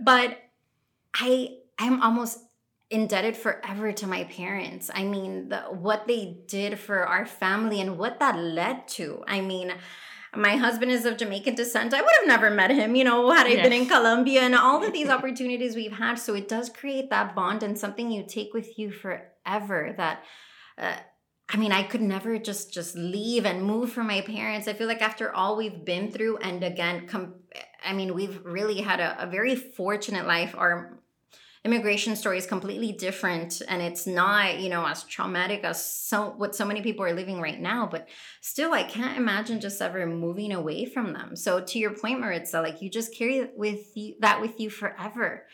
[0.00, 0.38] But
[1.14, 2.38] I, I'm almost
[2.88, 4.90] indebted forever to my parents.
[4.94, 9.22] I mean, the, what they did for our family and what that led to.
[9.26, 9.74] I mean,
[10.34, 11.94] my husband is of Jamaican descent.
[11.94, 13.62] I would have never met him, you know, had I yes.
[13.62, 16.16] been in Colombia and all of these opportunities we've had.
[16.18, 20.22] So it does create that bond and something you take with you forever that
[20.78, 20.96] uh,
[21.48, 24.66] I mean, I could never just just leave and move from my parents.
[24.66, 27.34] I feel like after all we've been through, and again, com-
[27.84, 30.54] I mean, we've really had a, a very fortunate life.
[30.56, 30.95] Our
[31.66, 36.54] immigration story is completely different, and it's not, you know, as traumatic as so what
[36.54, 37.88] so many people are living right now.
[37.90, 38.08] But
[38.40, 41.34] still, I can't imagine just ever moving away from them.
[41.34, 45.46] So, to your point, Maritza, like you just carry with you that with you forever.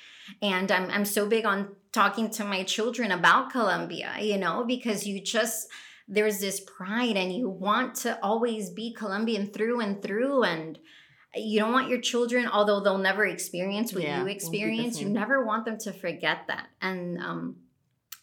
[0.42, 5.06] And I'm I'm so big on talking to my children about Colombia, you know, because
[5.06, 5.68] you just
[6.08, 10.78] there's this pride and you want to always be Colombian through and through and
[11.34, 15.44] you don't want your children although they'll never experience what yeah, you experience you never
[15.44, 16.68] want them to forget that.
[16.80, 17.56] And um,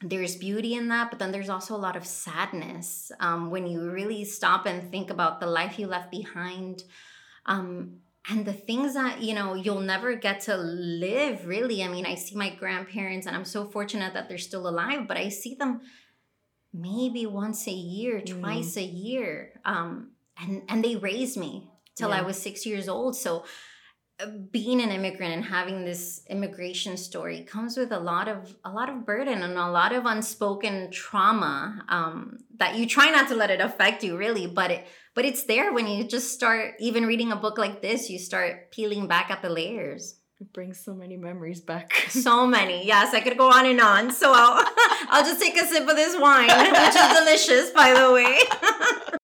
[0.01, 3.89] there's beauty in that but then there's also a lot of sadness um, when you
[3.91, 6.83] really stop and think about the life you left behind.
[7.45, 7.99] Um,
[8.29, 11.83] and the things that you know you'll never get to live really.
[11.83, 15.17] I mean i see my grandparents and i'm so fortunate that they're still alive but
[15.17, 15.81] i see them
[16.73, 18.39] maybe once a year mm.
[18.39, 21.68] twice a year um, and and they raised me
[21.99, 22.19] till yeah.
[22.19, 23.43] i was six years old so
[24.21, 28.71] uh, being an immigrant and having this immigration story comes with a lot of a
[28.79, 33.35] lot of burden and a lot of unspoken trauma um, that you try not to
[33.35, 34.87] let it affect you really but it
[35.19, 38.71] but it's there when you just start even reading a book like this, you start
[38.71, 40.15] peeling back at the layers.
[40.39, 41.91] It brings so many memories back.
[42.09, 42.87] So many.
[42.87, 44.11] Yes, I could go on and on.
[44.11, 44.65] So I'll
[45.09, 49.17] I'll just take a sip of this wine, which is delicious, by the way.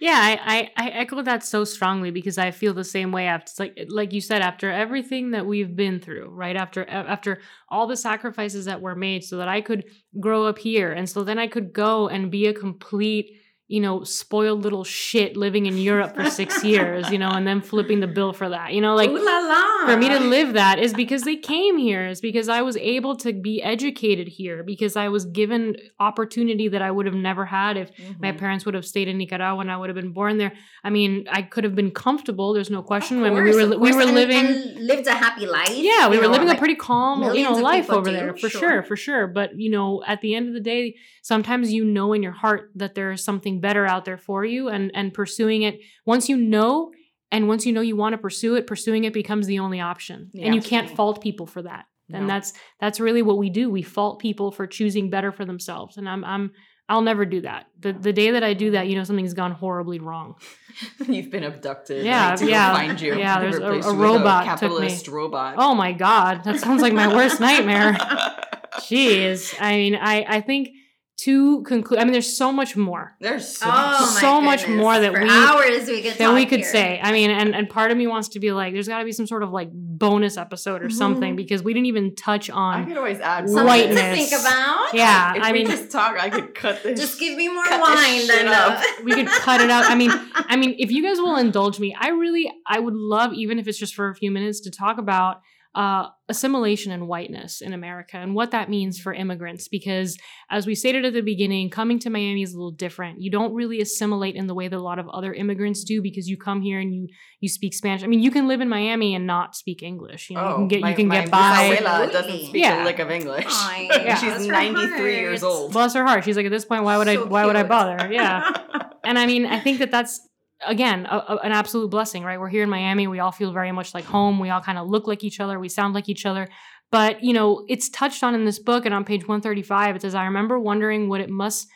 [0.00, 3.52] Yeah, I, I, I echo that so strongly because I feel the same way after
[3.62, 6.56] like like you said after everything that we've been through, right?
[6.56, 9.84] After after all the sacrifices that were made so that I could
[10.20, 14.04] grow up here and so then I could go and be a complete you know,
[14.04, 18.06] spoiled little shit living in Europe for six years, you know, and then flipping the
[18.06, 18.72] bill for that.
[18.74, 19.86] You know, like la la.
[19.86, 23.16] for me to live that is because they came here, is because I was able
[23.16, 27.76] to be educated here, because I was given opportunity that I would have never had
[27.78, 27.90] if
[28.20, 28.38] my Mhm.
[28.38, 30.52] parents would have stayed in Nicaragua and I would have been born there.
[30.84, 32.52] I mean, I could have been comfortable.
[32.52, 33.24] There's no question.
[33.24, 34.44] I mean, we were we were and- living.
[34.44, 35.70] and lived a happy life.
[35.74, 38.36] yeah, we were know, living like- a pretty calm, you know, life over do, there
[38.36, 38.60] for sure.
[38.60, 39.26] sure, for sure.
[39.26, 42.70] But you know, at the end of the day, sometimes you know in your heart
[42.74, 45.80] that there is something better out there for you, and and pursuing it.
[46.06, 46.92] Once you know,
[47.30, 50.30] and once you know you want to pursue it, pursuing it becomes the only option,
[50.32, 50.46] Yeah.
[50.46, 51.86] and you can't fault people for that.
[52.12, 53.70] And that's that's really what we do.
[53.70, 56.52] We fault people for choosing better for themselves, and I'm I'm.
[56.86, 57.64] I'll never do that.
[57.80, 60.34] The the day that I do that, you know something's gone horribly wrong.
[61.08, 62.04] You've been abducted.
[62.04, 63.16] Yeah, right, to yeah, find you.
[63.16, 64.48] yeah, there's a- a robot me.
[64.50, 65.54] capitalist robot.
[65.56, 67.92] Oh my god, that sounds like my worst nightmare.
[68.80, 69.54] Jeez.
[69.60, 70.68] I mean, I I think
[71.16, 75.12] to conclude, I mean, there's so much more There's so, Oh so much more that
[75.12, 76.68] For we- hours we could that we could here.
[76.68, 77.00] say.
[77.02, 79.12] I mean, and and part of me wants to be like, there's got to be
[79.12, 81.36] some sort of like bonus episode or something Mhm.
[81.36, 82.82] because we didn't even touch on.
[82.82, 84.92] I could always add Something to think about.
[84.92, 86.98] Yeah, If I we mean, just talk, I could cut this.
[86.98, 88.78] Just give me more wine shit than up.
[88.80, 89.84] uh, we could cut it out.
[89.88, 93.32] I mean, I mean, if you guys will indulge me, I really, I would love,
[93.34, 95.42] even if it's just for a few minutes, to talk about
[95.74, 99.66] uh, assimilation and whiteness in America and what that means for immigrants.
[99.68, 100.16] Because
[100.50, 103.20] as we stated at the beginning, coming to Miami is a little different.
[103.20, 106.28] You don't really assimilate in the way that a lot of other immigrants do because
[106.28, 107.08] you come here and you
[107.40, 108.02] you speak Spanish.
[108.02, 110.30] I mean, you can live in Miami and not speak English.
[110.30, 111.76] You know, you can get Oh, my, you can my get by.
[111.76, 112.82] bisabuela doesn't speak Yeah.
[112.82, 113.44] a lick of English.
[113.48, 114.14] Ay, Yeah.
[114.16, 115.72] She's bless 93 years old.
[115.72, 116.24] Bless her heart.
[116.24, 117.14] She's like, at this point, why would I?
[117.16, 118.10] So Why would I bother?
[118.12, 118.50] Yeah.
[119.04, 120.20] and I mean, I think that that's
[120.66, 122.38] again a, a- an absolute blessing, right?
[122.38, 123.06] We're here in Miami.
[123.06, 124.38] We all feel very much like home.
[124.38, 125.58] We all kind of look like each other.
[125.58, 126.48] We sound like each other.
[126.90, 129.96] But you know, it's touched on in this book, and on page one thirty five,
[129.96, 131.68] it says, "I remember wondering what it must."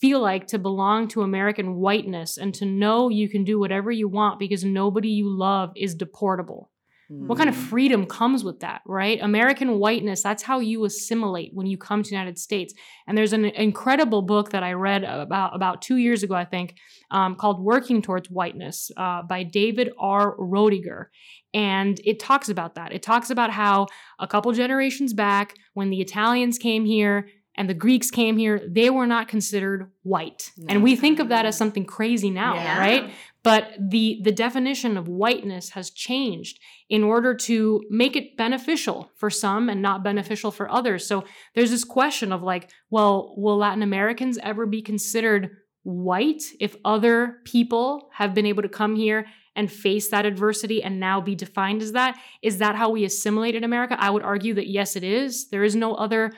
[0.00, 4.06] Feel like to belong to American whiteness and to know you can do whatever you
[4.08, 6.66] want because nobody you love is deportable.
[7.08, 7.68] What kind of Mm.
[7.68, 9.18] freedom comes with that, right?
[9.20, 12.72] American whiteness, that's how you assimilate when you come to the United States.
[13.06, 16.76] And there's an incredible book that I read about about two years ago, I think,
[17.10, 20.34] um, called Working Towards Whiteness uh, by David R.
[20.38, 21.06] Roediger.
[21.52, 22.92] And it talks about that.
[22.92, 23.86] It talks about how
[24.18, 28.90] a couple generations back, when the Italians came here, and the Greeks came here, they
[28.90, 30.50] were not considered white.
[30.68, 32.78] And we think of that as something crazy now, Yeah.
[32.78, 33.10] right?
[33.44, 39.28] but the the definition of whiteness has changed in order to make it beneficial for
[39.28, 41.24] some and not beneficial for others so
[41.54, 45.50] there's this question of like well will latin americans ever be considered
[45.82, 50.98] white if other people have been able to come here and face that adversity and
[50.98, 54.68] now be defined as that is that how we assimilated america i would argue that
[54.68, 56.32] yes it is there is no other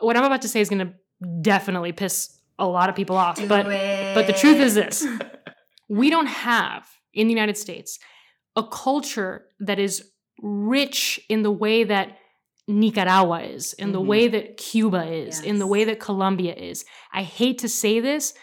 [0.00, 0.92] what i'm about to say is going to
[1.42, 3.64] definitely piss a lot of people off Do but
[4.14, 5.06] but the truth is this
[5.88, 7.98] we don't have in the United States
[8.56, 10.10] a culture that is
[10.42, 12.18] rich in the way that
[12.66, 14.06] Nicaragua is, in the Mhm.
[14.06, 16.84] way that Cuba is, in the way that Colombia is.
[17.12, 18.34] I hate to say this,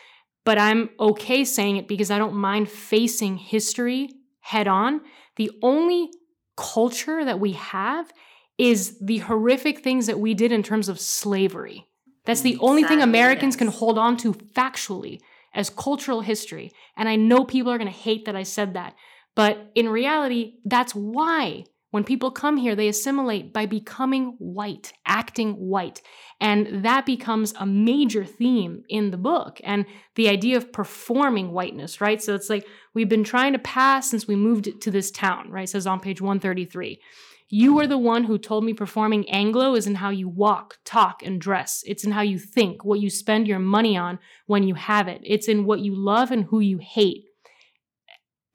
[0.43, 5.01] but I'm okay saying it because I don't mind facing history head on.
[5.35, 6.09] The only
[6.57, 8.11] culture that we have
[8.57, 11.87] is the horrific things that we did in terms of slavery.
[12.25, 15.19] That's the only thing Americans can hold on to factually
[15.53, 16.71] as cultural history.
[16.97, 18.95] And I know people are going to hate that I said that.
[19.35, 25.53] But in reality, that's why when people come here, they assimilate by becoming white, acting
[25.53, 26.01] white.
[26.41, 29.61] And that becomes a major theme in the book.
[29.63, 29.85] And
[30.15, 32.21] the idea of performing whiteness, right?
[32.21, 35.63] So it's like we've been trying to pass since we moved to this town, right?
[35.63, 36.99] It says on page 133.
[37.47, 41.21] You are the one who told me performing Anglo is in how you walk, talk,
[41.23, 41.83] and dress.
[41.85, 44.17] It's in how you think, what you spend your money on
[44.47, 45.21] when you have it.
[45.23, 47.25] It's in what you love and who you hate.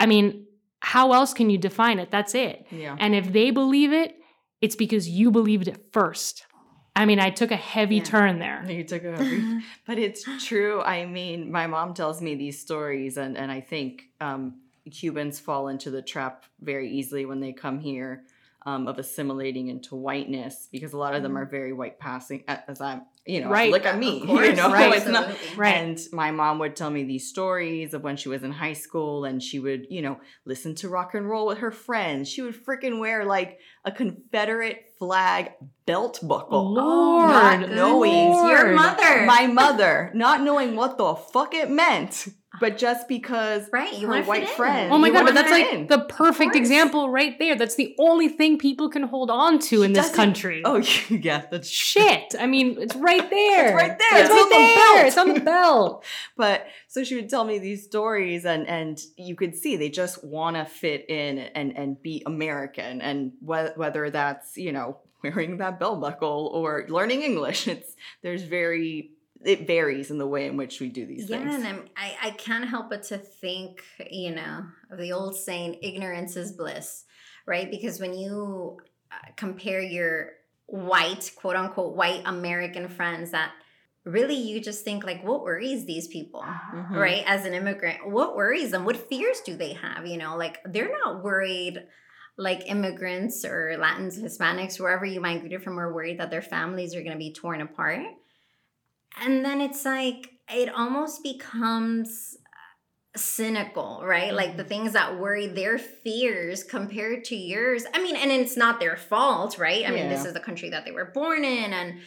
[0.01, 0.47] I mean,
[0.81, 2.11] how else can you define it?
[2.11, 2.67] That's it.
[2.71, 2.97] Yeah.
[2.99, 4.17] And if they believe it,
[4.61, 6.47] it's because you believed it first.
[6.97, 8.05] I mean, I took a heavy Yeah.
[8.05, 8.65] turn there.
[8.69, 10.83] You took a heavy, but it's true.
[10.83, 14.61] I mean, my mom tells me these stories, and and I think um,
[14.91, 18.25] Cubans fall into the trap very easily when they come here.
[18.67, 21.41] Um, of assimilating into whiteness because a lot of them Mhm.
[21.43, 23.71] are very white passing as i'm you know Right.
[23.71, 24.95] look at me course, you know right.
[24.97, 25.29] it's not.
[25.57, 25.77] Right.
[25.77, 29.25] and my mom would tell me these stories of when she was in high school
[29.25, 32.29] and she would, you know, listen to rock and roll with her friends.
[32.29, 35.53] She would freaking wear like a Confederate flag
[35.87, 36.73] belt buckle.
[36.75, 39.25] Lord, not knowing Your mother.
[39.27, 42.29] My mother, not knowing what the fuck it meant,
[42.59, 44.49] but just because Right, you her wanna white in.
[44.49, 44.93] friend.
[44.93, 45.87] Oh my you god, but that's like in.
[45.87, 47.55] the perfect example right there.
[47.55, 50.63] That's the only thing people can hold on to She in this country.
[50.65, 50.77] Oh
[51.11, 52.35] yeah, that's shit.
[52.39, 53.67] I mean, it's right there.
[53.67, 54.21] It's right there.
[54.21, 54.75] It's, It's right on the there.
[54.75, 55.07] belt.
[55.07, 56.05] It's on the belt.
[56.37, 60.25] but so she would tell me these stories and and you could see they just
[60.25, 65.59] want to fit in and and be american and wh- whether that's you know wearing
[65.59, 69.13] that belt buckle or learning english it's there's very
[69.43, 72.17] it varies in the way in which we do these yeah, things and I'm, I
[72.23, 77.05] I can't help but to think, you know, of the old saying, "Ignorance is bliss,"
[77.47, 77.71] right?
[77.71, 78.79] Because when you
[79.11, 80.33] uh, compare your
[80.67, 83.53] white, quote unquote, white American friends, that
[84.05, 86.43] really you just think like, what worries these people?
[86.43, 86.97] Mhm.
[86.97, 90.59] right as an immigrant what worries them what fears do they have you know like
[90.65, 91.85] they're not worried
[92.39, 97.03] like immigrants or latins hispanics wherever you migrated from are worried that their families are
[97.03, 98.01] going to be torn apart
[99.19, 102.37] and then it's like it almost becomes
[103.17, 104.33] cynical right?
[104.33, 107.85] Like the things that worry their fears compared to yours.
[107.93, 109.85] I mean and it's not their fault right?
[109.87, 112.01] I mean this is the country that they were born in and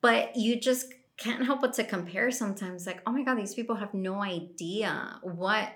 [0.00, 3.76] but you just can't help but to compare sometimes like oh my god these people
[3.76, 5.70] have no idea what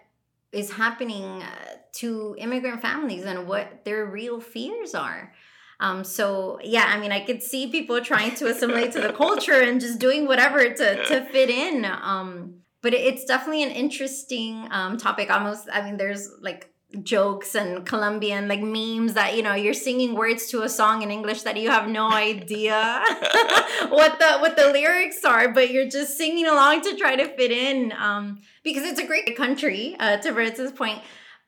[0.53, 1.47] is happening uh,
[1.93, 5.33] to immigrant families and what their real fears are
[5.81, 9.61] um, so yeah i mean i could see people trying to assimilate to the culture
[9.61, 14.97] and just doing whatever to, to fit in um, but it's definitely an interesting um,
[14.97, 15.31] topic.
[15.31, 16.71] Almost i mean there's like
[17.03, 21.11] jokes and colombian like memes that you know you're singing words to a song in
[21.11, 22.75] english that you have no idea
[23.89, 27.53] what the what the lyrics are but you're just singing along to try to fit
[27.53, 31.01] in um, because it's a great country uh, to Britz's point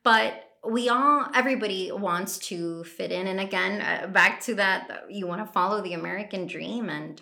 [0.03, 3.27] but we all everybody wants to fit in.
[3.27, 6.89] And again uh, back to that you want to follow the american dream.
[6.89, 7.21] And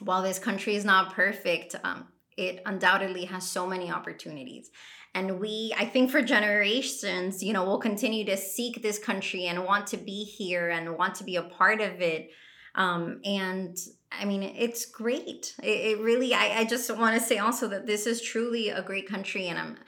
[0.00, 4.70] while this country is not perfect um, it undoubtedly has so many opportunities.
[5.14, 9.64] And we i think for generations you know we'll continue to seek this country and
[9.64, 12.30] want to be here and want to be a part of it.
[12.74, 13.76] Um, and
[14.10, 15.54] i mean it's great.
[15.62, 18.82] It, it really I, I just want to say also that this is truly a
[18.82, 19.78] great country and i'm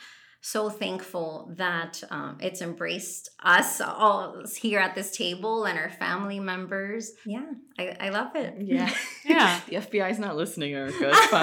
[0.42, 6.40] so thankful that um, it's embraced us all here at this table and our family
[6.40, 7.44] members yeah
[7.78, 8.90] i, I love it yeah
[9.24, 9.60] Yeah.
[9.68, 11.42] the fbi's not listening erica no, it's fine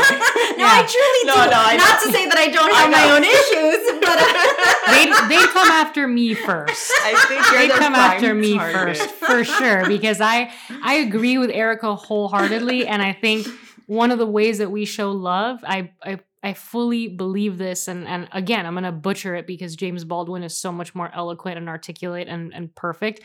[0.59, 1.51] I truly No, do.
[1.51, 2.11] no, I Not know.
[2.11, 5.67] to say that I don't I have my own issues, but uh, They'd, they'd come
[5.69, 6.91] after me first.
[7.03, 8.97] i think you're They'd come after me target.
[8.97, 10.51] first for sure because I
[10.83, 13.47] I agree with Erica wholeheartedly and I think
[13.85, 18.07] one of the ways that we show love I I I fully believe this and
[18.07, 21.57] and again I'm going to butcher it because James Baldwin is so much more eloquent
[21.57, 23.21] and articulate and and perfect.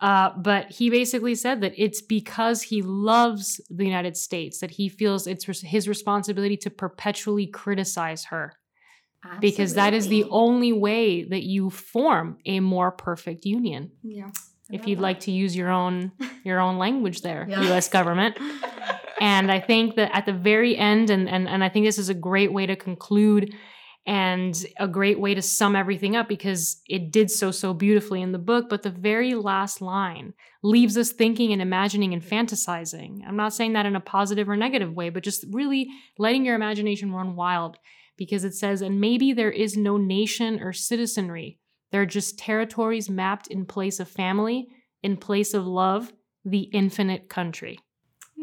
[0.00, 4.88] Uh, but he basically said that it's because he loves the United States that he
[4.88, 8.52] feels it's his responsibility to perpetually criticize her.
[9.40, 13.90] Because that is the only way that you form a more perfect union.
[14.02, 14.30] Yeah
[14.70, 15.02] if you'd that.
[15.02, 16.12] like to use your own
[16.44, 17.62] your own language there Yeah.
[17.72, 18.36] US government
[19.20, 22.08] and I think that at the very end and and and I think this is
[22.08, 23.54] a great way to conclude
[24.06, 28.32] and a great way to sum everything up because it did so so beautifully in
[28.32, 28.68] the book.
[28.68, 33.20] But the very last line leaves us thinking and imagining and fantasizing.
[33.26, 35.88] I'm not saying that in a positive or negative way but just really
[36.18, 37.78] letting your imagination run wild
[38.16, 41.58] because it says and maybe there is no nation or citizenry.
[41.90, 44.68] There are just territories mapped in place of family
[45.02, 46.12] in place of love
[46.44, 47.78] the infinite country.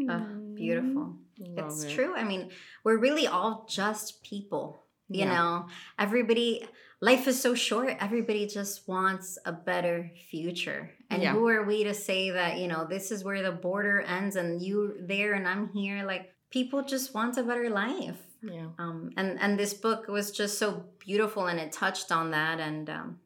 [0.09, 1.15] Ah, beautiful.
[1.39, 1.91] Love it's it.
[1.95, 2.15] true.
[2.15, 2.49] I mean,
[2.83, 4.81] we're really all just people.
[5.09, 5.35] You Yeah.
[5.35, 5.67] know,
[5.99, 6.65] everybody,
[7.01, 7.95] life is so short.
[7.99, 10.91] Everybody just wants a better future.
[11.09, 11.33] And Yeah.
[11.33, 14.61] who are we to say that, you know, this is where the border ends and
[14.61, 16.03] you there and I'm here?
[16.05, 18.21] Like, people just want a better life.
[18.41, 22.59] yeah Um, and, and this book was just so beautiful and it touched on that.
[22.59, 23.19] And um,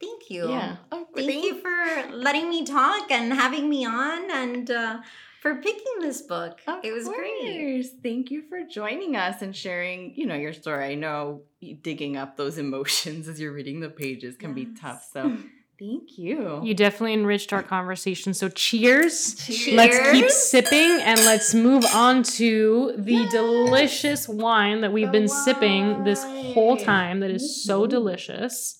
[0.00, 0.48] thank you.
[0.48, 5.00] yeah oh, Thank you for letting me talk and having me on and uh,
[5.40, 6.60] for picking this book.
[6.66, 7.82] Of it was great.
[7.82, 7.88] course.
[8.02, 10.84] Thank you for joining us and sharing, you know, your story.
[10.86, 11.42] I know
[11.82, 15.08] digging up those emotions as you're reading the pages can be tough.
[15.12, 15.36] So
[15.78, 16.60] thank you.
[16.62, 19.74] you definitely enriched our conversation so cheers Cheers.
[19.76, 25.28] Let's keep sipping and let's move on to the delicious wine that we've The been
[25.28, 27.90] sipping this whole time that is so Mhm.
[27.90, 28.76] delicious.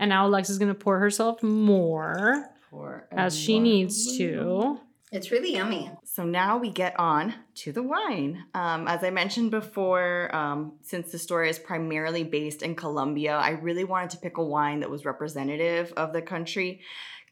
[0.00, 2.46] And now Alexa's going to pour herself more.
[2.70, 4.78] pour as she needs to.
[5.12, 5.90] It's really yummy.
[6.12, 8.44] So now we get on to the wine.
[8.52, 13.50] Um, as I mentioned before, um, since the story is primarily based in Colombia, I
[13.50, 16.80] really wanted to pick a wine that was representative of the country.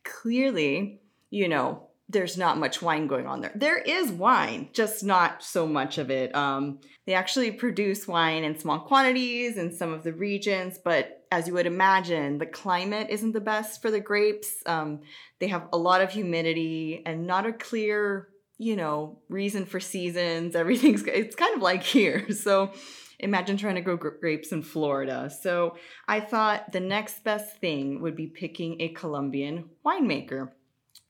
[0.04, 3.50] Clearly, you know, there's not much wine going on there.
[3.52, 6.32] There is wine, just not so much of it.
[6.36, 11.48] Um, they actually produce wine in small quantities in some of the regions, but as
[11.48, 14.62] you would imagine, the climate isn't the best for the grapes.
[14.66, 15.00] Um,
[15.40, 18.28] they have a lot of humidity and not a clear,
[18.58, 20.54] you know, reason for seasons.
[20.54, 22.26] Everything's it's kind of like here.
[22.38, 22.72] So
[23.18, 25.30] imagine trying to grow grapes in Florida.
[25.30, 30.50] So I thought the next best thing would be picking a Colombian winemaker.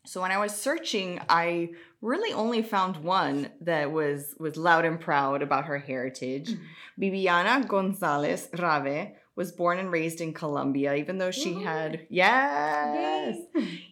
[0.06, 1.70] So when I was searching, I
[2.00, 6.50] really only found one that was was loud and proud about her heritage.
[6.50, 7.02] Mm-hmm.
[7.02, 13.36] Bibiana Gonzalez Rave was born and raised in Colombia, even though she oh, had yes,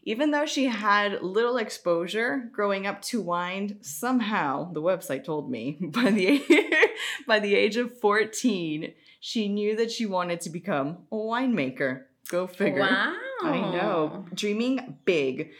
[0.02, 3.78] even though she had little exposure growing up to wine.
[3.80, 6.42] Somehow, the website told me by the
[7.28, 12.06] by the age of fourteen, she knew that she wanted to become a winemaker.
[12.28, 12.80] Go figure.
[12.80, 13.16] Wow.
[13.42, 14.26] I know.
[14.34, 15.52] Dreaming big.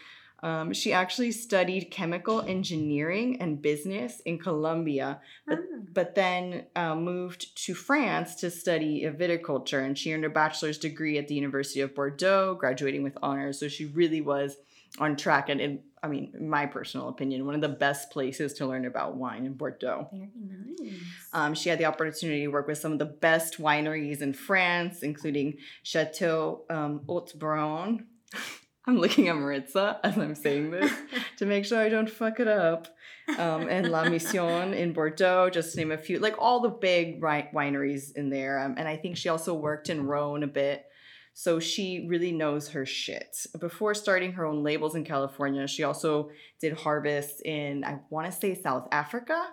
[0.43, 5.79] Um, she actually studied chemical engineering and business in Colombia, but, Ah.
[5.93, 9.83] but then uh, moved to France to study viticulture.
[9.83, 13.59] And she earned a bachelor's degree at the University of Bordeaux, graduating with honors.
[13.59, 14.57] So she really was
[14.99, 15.49] on track.
[15.49, 18.85] And in, I mean, in my personal opinion, one of the best places to learn
[18.85, 20.07] about wine in Bordeaux.
[20.11, 20.29] Very
[20.79, 20.99] nice.
[21.33, 25.01] Um, she had the opportunity to work with some of the best wineries in France,
[25.01, 28.05] including Chateau um, Haut-Brion.
[28.87, 30.91] I'm looking at Maritza as I'm saying this
[31.37, 32.87] to make sure I don't fuck it up.
[33.37, 37.21] Um, and La Mission in Bordeaux, just to name a few, like all the big
[37.21, 38.59] ri- wineries in there.
[38.59, 40.85] Um, and I think she also worked in Rhone a bit.
[41.33, 43.45] So she really knows her shit.
[43.59, 46.29] Before starting her own labels in California, she also
[46.61, 49.47] did harvests in, I want to say, South Africa.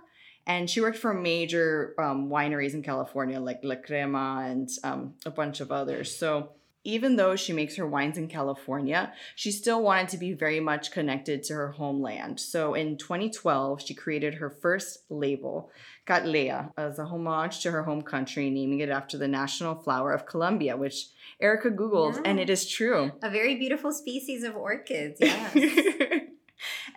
[0.46, 5.30] And she worked for major um, wineries in California, like La Crema and um, a
[5.30, 6.16] bunch of others.
[6.16, 6.50] So
[6.84, 10.90] even though she makes her wines in California, she still wanted to be very much
[10.92, 12.38] connected to her homeland.
[12.38, 15.70] So in 2012, she created her first label,
[16.06, 20.26] Cattleya, as a homage to her home country, naming it after the national flower of
[20.26, 21.06] Colombia, which
[21.40, 23.12] Erica Googled, and it is true.
[23.22, 25.20] A very beautiful species of orchids.
[25.54, 26.20] Yes.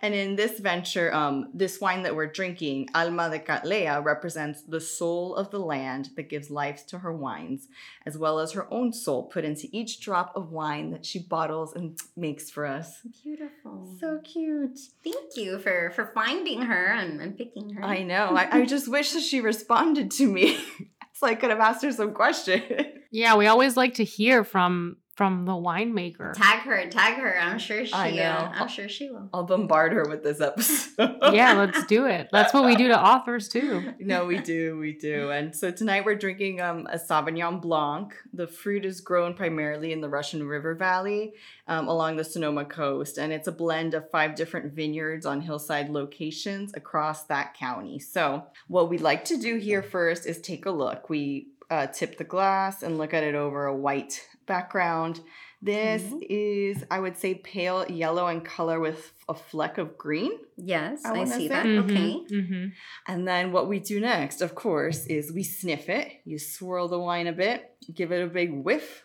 [0.00, 4.80] And in this venture, um, this wine that we're drinking, Alma de Cattleya, represents the
[4.80, 7.68] soul of the land that gives life to her wines,
[8.06, 11.74] as well as her own soul put into each drop of wine that she bottles
[11.74, 13.00] and makes for us.
[13.22, 13.96] Beautiful.
[14.00, 14.78] So cute.
[15.02, 17.84] Thank you for for finding her and, and picking her.
[17.84, 18.36] I know.
[18.36, 20.58] I, I just wish that she responded to me.
[21.12, 22.62] so I could have asked her some questions.
[23.10, 26.32] Yeah, we always like to hear from from the winemaker.
[26.32, 27.36] Tag her, tag her.
[27.40, 27.92] I'm sure she.
[27.92, 28.52] I Uh, know.
[28.54, 29.28] I'm sure she will.
[29.34, 31.18] I'll bombard her with this episode.
[31.32, 32.28] yeah, let's do it.
[32.30, 33.94] That's what we do to authors too.
[33.98, 35.30] no, we do, we do.
[35.32, 38.14] And so tonight we're drinking um, a Sauvignon Blanc.
[38.32, 41.32] The fruit is grown primarily in the Russian River Valley
[41.66, 45.90] um, along the Sonoma coast, and it's a blend of five different vineyards on hillside
[45.90, 47.98] locations across that county.
[47.98, 51.10] So, what we'd like to do here first is take a look.
[51.10, 55.20] We uh, tip the glass and look at it over a white background.
[55.60, 56.22] This Mhm.
[56.28, 60.32] is, I would say, pale yellow in color with a fleck of green.
[60.56, 61.66] Yes, I I, see say- that.
[61.66, 62.24] Mhm, Okay.
[62.34, 62.72] mhm.
[63.06, 66.12] And then what we do next, of course, is we sniff it.
[66.24, 69.04] You swirl the wine a bit, give it a big whiff.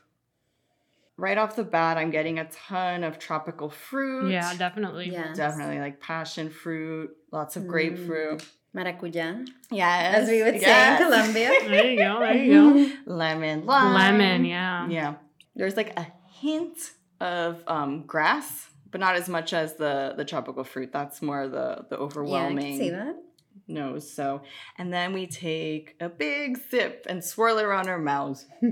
[1.18, 4.32] Right off the bat, I'm getting a ton of tropical fruit.
[4.32, 5.10] Yeah, definitely.
[5.12, 5.38] Yes.
[5.38, 7.68] Definitely like passion fruit, lots of Mm.
[7.68, 8.48] grapefruit.
[8.76, 10.16] Maracuja, Yes.
[10.16, 10.64] as we would yes.
[10.64, 11.50] say in Colombia.
[11.70, 12.20] There you go.
[12.20, 13.68] There you Lemon, go.
[13.68, 13.94] lime.
[14.18, 14.88] Lemon, yeah.
[14.88, 15.14] Yeah.
[15.56, 16.08] There's like a
[16.42, 16.78] hint
[17.20, 20.92] of um, grass, but not as much as the the tropical fruit.
[20.92, 23.16] That's more the the Yeah, I overwhelming can see that.
[23.68, 24.12] nose.
[24.12, 24.42] So,
[24.78, 28.46] and then we take a big sip and swirl it around our mouths.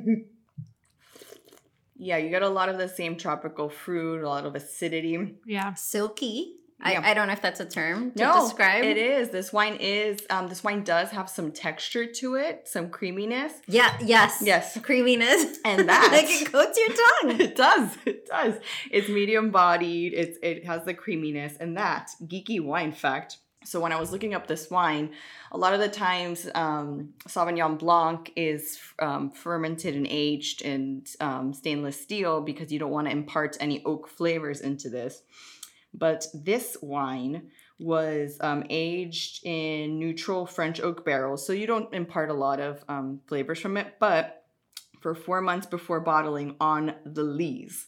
[1.95, 5.35] yeah, you get a lot of the same tropical fruit, a lot of acidity.
[5.45, 5.73] Yeah.
[5.75, 6.55] Silky.
[6.85, 7.01] Yeah.
[7.01, 8.83] I, I don't know if that's a term to no, describe.
[8.83, 9.29] it is.
[9.29, 10.19] This wine is.
[10.29, 13.53] Um, this wine does have some texture to it, some creaminess.
[13.67, 13.95] Yeah.
[14.01, 14.41] Yes.
[14.43, 14.77] Yes.
[14.81, 15.59] Creaminess.
[15.65, 17.41] And that- like it coats your tongue.
[17.47, 17.97] it does.
[18.05, 18.55] It does.
[18.89, 20.13] It's medium bodied.
[20.13, 23.37] It's it has the creaminess and that geeky wine fact.
[23.63, 25.11] So when I was looking up this wine,
[25.51, 31.53] a lot of the times um, Sauvignon Blanc is um, fermented and aged in um,
[31.53, 35.21] stainless steel because you don't want to impart any oak flavors into this.
[35.93, 42.29] But this wine was um, aged in neutral French oak barrels, so you don't impart
[42.29, 43.95] a lot of um, flavors from it.
[43.99, 44.41] But
[45.01, 47.87] for four months before bottling on the lees.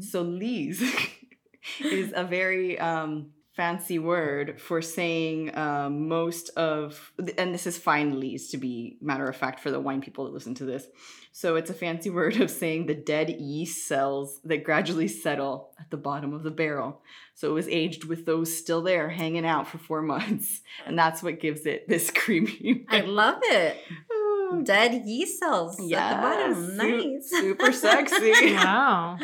[0.00, 0.82] So lees
[1.80, 8.20] is a very um, fancy word for saying um, most of, and this is fine
[8.20, 10.86] lees to be matter of fact for the wine people that listen to this.
[11.32, 15.90] So it's a fancy word of saying the dead yeast cells that gradually settle at
[15.90, 17.02] the bottom of the barrel.
[17.34, 21.22] So it was aged with those still there, hanging out for four months, and that's
[21.22, 22.84] what gives it this creamy.
[22.88, 23.76] I love it.
[24.62, 26.66] Dead yeast cells at the Yes, bottom.
[26.66, 27.30] su- Nice.
[27.30, 28.54] super sexy.
[28.54, 29.18] Wow.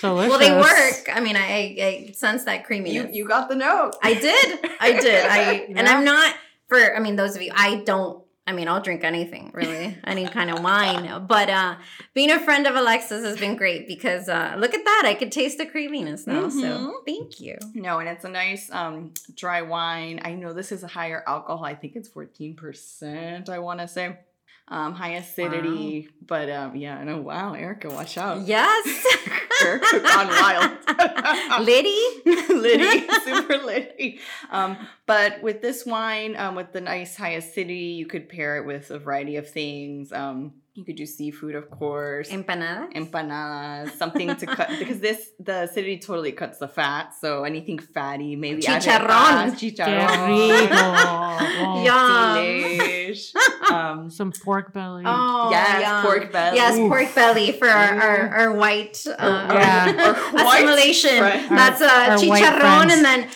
[0.00, 0.30] Delicious.
[0.30, 1.08] well, they work.
[1.14, 3.14] I mean, I, I sense that You creaminess.
[3.14, 3.92] you got the note.
[4.02, 4.58] I did.
[4.80, 5.24] I did.
[5.26, 6.34] I and I'm not
[6.68, 6.96] for.
[6.96, 7.52] I mean, those of you.
[7.54, 8.22] I don't.
[8.46, 11.24] I mean, I'll drink anything really, any kind of wine.
[11.26, 11.76] But uh
[12.12, 15.32] being a friend of Alexis has been great because uh look at that, I could
[15.32, 16.48] taste the creaminess now.
[16.48, 16.60] Mhm.
[16.60, 17.56] So thank you.
[17.72, 20.20] No, and it's a nice um dry wine.
[20.24, 21.64] I know this is a higher alcohol.
[21.64, 24.18] I think it's 14%, I want to say.
[24.66, 27.20] Um, high acidity, but um, yeah, I know.
[27.20, 28.46] Wow, Erica, watch out.
[28.46, 29.04] Yes,
[29.62, 30.78] Erica gone wild.
[31.66, 32.00] Liddy.
[32.48, 34.20] Liddy, super Liddy.
[34.50, 38.66] Um, but with this wine, um, with the nice high acidity, you could pair it
[38.66, 40.12] with a variety of things.
[40.12, 42.30] Um, you could do seafood, of course.
[42.30, 42.92] Empanadas.
[42.94, 47.14] empanadas, something to cut because this the acidity totally cuts the fat.
[47.20, 49.52] So anything fatty, maybe add Chicharrón.
[49.54, 50.74] Qué chicharrón, rico.
[51.66, 53.74] Oh, Yum.
[53.74, 55.04] Um, Some pork belly.
[55.06, 56.02] Oh, Yes, yum.
[56.02, 56.56] pork belly.
[56.56, 56.88] Yes, Oof.
[56.88, 60.10] pork belly for our, our, our white uh, Yeah.
[60.10, 61.18] Or white assimilation.
[61.18, 61.56] friend.
[61.56, 63.28] That's a uh, chicharron and then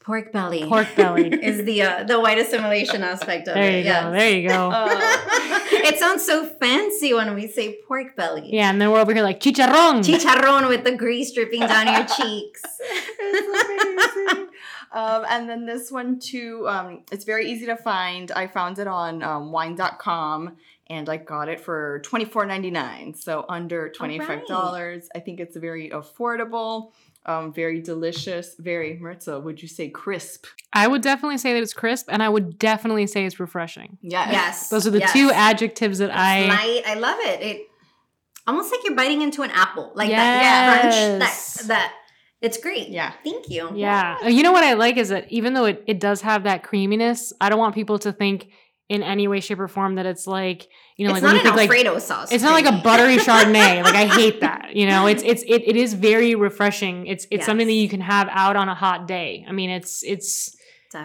[0.00, 0.64] pork belly.
[0.66, 1.28] Pork belly.
[1.32, 3.78] is the uh, the white assimilation aspect of There it.
[3.78, 4.04] you yes.
[4.04, 4.10] go.
[4.12, 4.70] There you go.
[4.70, 5.35] Uh,
[5.88, 8.48] it sounds so fancy when we say pork belly.
[8.52, 10.04] yeah, and then we're over here like chicharrón.
[10.04, 12.62] Chicharron with the grease dripping down your cheeks.
[13.18, 14.48] it's amazing.
[14.92, 18.30] Um, and then this one too, um, it's very easy to find.
[18.32, 20.56] I found it on um, wine.com
[20.88, 23.16] and I got it for $24.99.
[23.16, 25.08] So under $25.
[25.14, 26.92] I think it's very affordable,
[27.26, 30.46] um, very delicious, very, Maritza, would you say crisp?
[30.72, 33.98] I would definitely say that it's crisp, and I would definitely say it's refreshing.
[34.00, 34.28] Yes.
[34.32, 34.68] yes.
[34.68, 35.12] Those are the yes.
[35.12, 36.46] two adjectives that I.
[36.46, 36.82] Light.
[36.86, 37.42] I love it.
[37.42, 37.66] It
[38.46, 39.92] almost like you're biting into an apple.
[39.94, 40.20] Like Yes.
[40.20, 41.18] that crunch.
[41.18, 41.92] That that
[42.40, 42.88] it's great.
[42.88, 43.12] Yeah.
[43.24, 43.70] Thank you.
[43.74, 44.28] Yeah.
[44.28, 47.32] You know what I like is that even though it, it does have that creaminess,
[47.40, 48.50] I don't want people to think
[48.88, 51.46] in any way, shape, or form that it's like, you know, it's like when not
[51.46, 52.30] an think like Alfredo sauce.
[52.30, 53.82] it's not like a buttery Chardonnay.
[53.84, 54.76] like I hate that.
[54.76, 57.06] You know, it's it's it, it is very refreshing.
[57.06, 59.44] It's it's something that you can have out on a hot day.
[59.48, 60.56] I mean, it's it's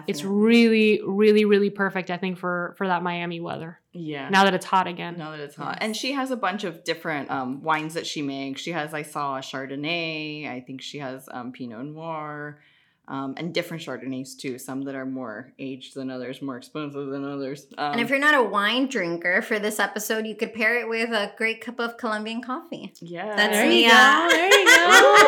[0.06, 2.10] it's really really really perfect.
[2.10, 3.80] I think for for that Miami weather.
[3.92, 4.28] Yeah.
[4.30, 5.16] Now that it's hot again.
[5.18, 5.78] Now that it's hot.
[5.80, 8.62] And she has a bunch of different um, wines that she makes.
[8.62, 10.48] She has, I saw a Chardonnay.
[10.48, 12.58] I think she has um, Pinot Noir
[13.08, 14.58] um, and different Chardonnays too.
[14.58, 17.66] Some that are more aged than others, more expensive than others.
[17.76, 20.88] Um, And if you're not a wine drinker for this episode, you could pair it
[20.88, 22.92] with a great cup of Colombian coffee.
[23.00, 23.34] yeah.
[23.36, 23.84] That's There me.
[23.84, 23.96] you go.
[23.96, 25.18] uh, There you go.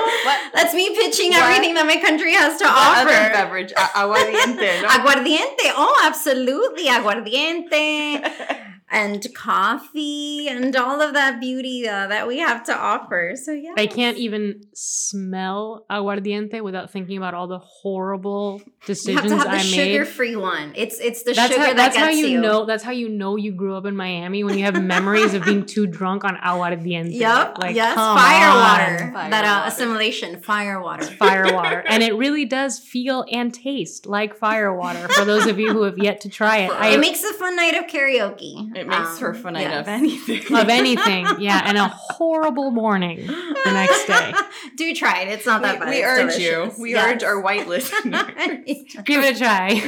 [0.54, 1.42] That's me pitching What?
[1.42, 3.08] everything that my country has to What offer.
[3.10, 3.72] other beverage?
[3.72, 4.82] Aguardiente.
[4.82, 4.88] no?
[4.88, 5.72] Aguardiente.
[5.76, 6.86] Oh, absolutely.
[6.86, 8.60] Aguardiente.
[8.94, 13.32] and coffee and all of that beauty uh, that we have to offer.
[13.34, 13.74] So, yeah.
[13.76, 19.36] I can't even smell aguardiente without thinking about all the horrible You have decisions to
[19.36, 19.64] have the I made.
[19.64, 20.72] sugar-free one.
[20.76, 22.40] It's it's the that's sugar how, that that's gets how you, you.
[22.40, 22.64] know.
[22.66, 25.66] That's how you know you grew up in Miami when you have memories of being
[25.66, 27.12] too drunk on aguardiente.
[27.12, 27.58] Yep.
[27.58, 27.94] Like, yes.
[27.94, 28.56] come Fire on.
[28.56, 29.12] water.
[29.12, 29.68] Fire that uh, water.
[29.68, 30.40] assimilation.
[30.40, 31.04] Fire water.
[31.24, 35.08] Fire water, and it really does feel and taste like fire water.
[35.08, 37.56] For those of you who have yet to try it, I, it makes a fun
[37.56, 38.74] night of karaoke.
[38.76, 39.80] It makes for a Um, fun night yes.
[39.80, 40.54] of anything.
[40.56, 44.32] of anything, yeah, and a horrible morning the next day.
[44.76, 45.28] Do try it.
[45.28, 45.88] It's not that bad.
[45.88, 46.76] we, we It's urge delicious.
[46.78, 46.82] you.
[46.82, 47.06] We Yes.
[47.14, 48.22] urge our white listeners.
[49.04, 49.80] Give it a try.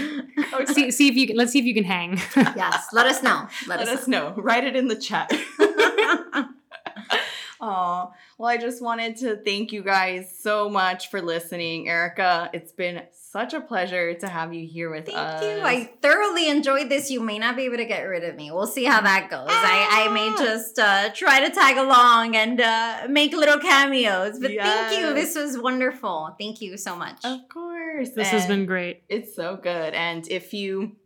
[0.50, 1.36] Go See, see if you can.
[1.36, 2.20] Let's see if you can hang.
[2.36, 2.88] yes.
[2.92, 3.48] Let us know.
[3.66, 4.34] Let, Let us, us know.
[4.36, 5.32] Write it in the chat.
[7.58, 11.88] Oh, well, I just wanted to thank you guys so much for listening.
[11.88, 13.02] Erica, it's been
[13.36, 15.40] such a pleasure to have you here with Thank us.
[15.42, 15.62] Thank you.
[15.66, 17.10] I thoroughly enjoyed this.
[17.10, 18.50] You may not be able to get rid of me.
[18.50, 19.48] We'll see how that goes.
[19.50, 20.36] I, I may Ah.
[20.38, 24.38] just uh, try to tag along and uh, make little cameos.
[24.40, 25.12] But thank you.
[25.12, 26.34] This was wonderful.
[26.40, 27.18] Thank you so much.
[27.24, 28.10] Of course.
[28.10, 29.02] This has been great.
[29.10, 29.92] It's so good.
[29.92, 30.96] And if you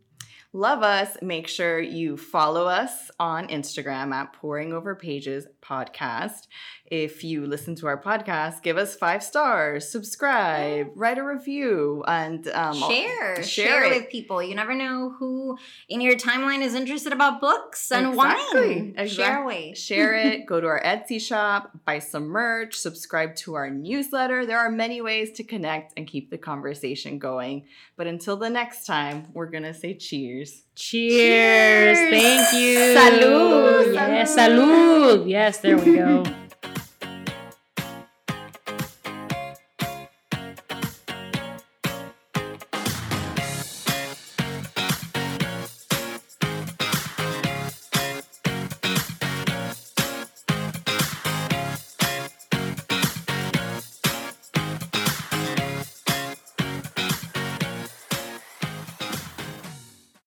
[0.53, 6.47] love us, make sure you follow us on Instagram at Pouring Over Pages Podcast.
[6.91, 12.45] If you listen to our podcast, give us five stars, subscribe, write a review, and
[12.49, 13.89] um, share, share share, it.
[14.01, 14.43] with people.
[14.43, 18.59] You never know who in your timeline is interested about books and Exactly.
[18.75, 18.95] wine.
[18.97, 19.73] Exact- Share away.
[19.73, 24.45] share it, go to our Etsy shop, buy some merch, subscribe to our newsletter.
[24.45, 27.67] There are many ways to connect and keep the conversation going.
[27.95, 30.63] But until the next time, we're going to say cheers.
[30.75, 31.97] Cheers.
[31.97, 32.21] Cheers.
[32.21, 32.77] Thank you.
[32.99, 33.93] Salud.
[33.93, 35.29] Yes, salud.
[35.29, 36.23] Yes, there we go.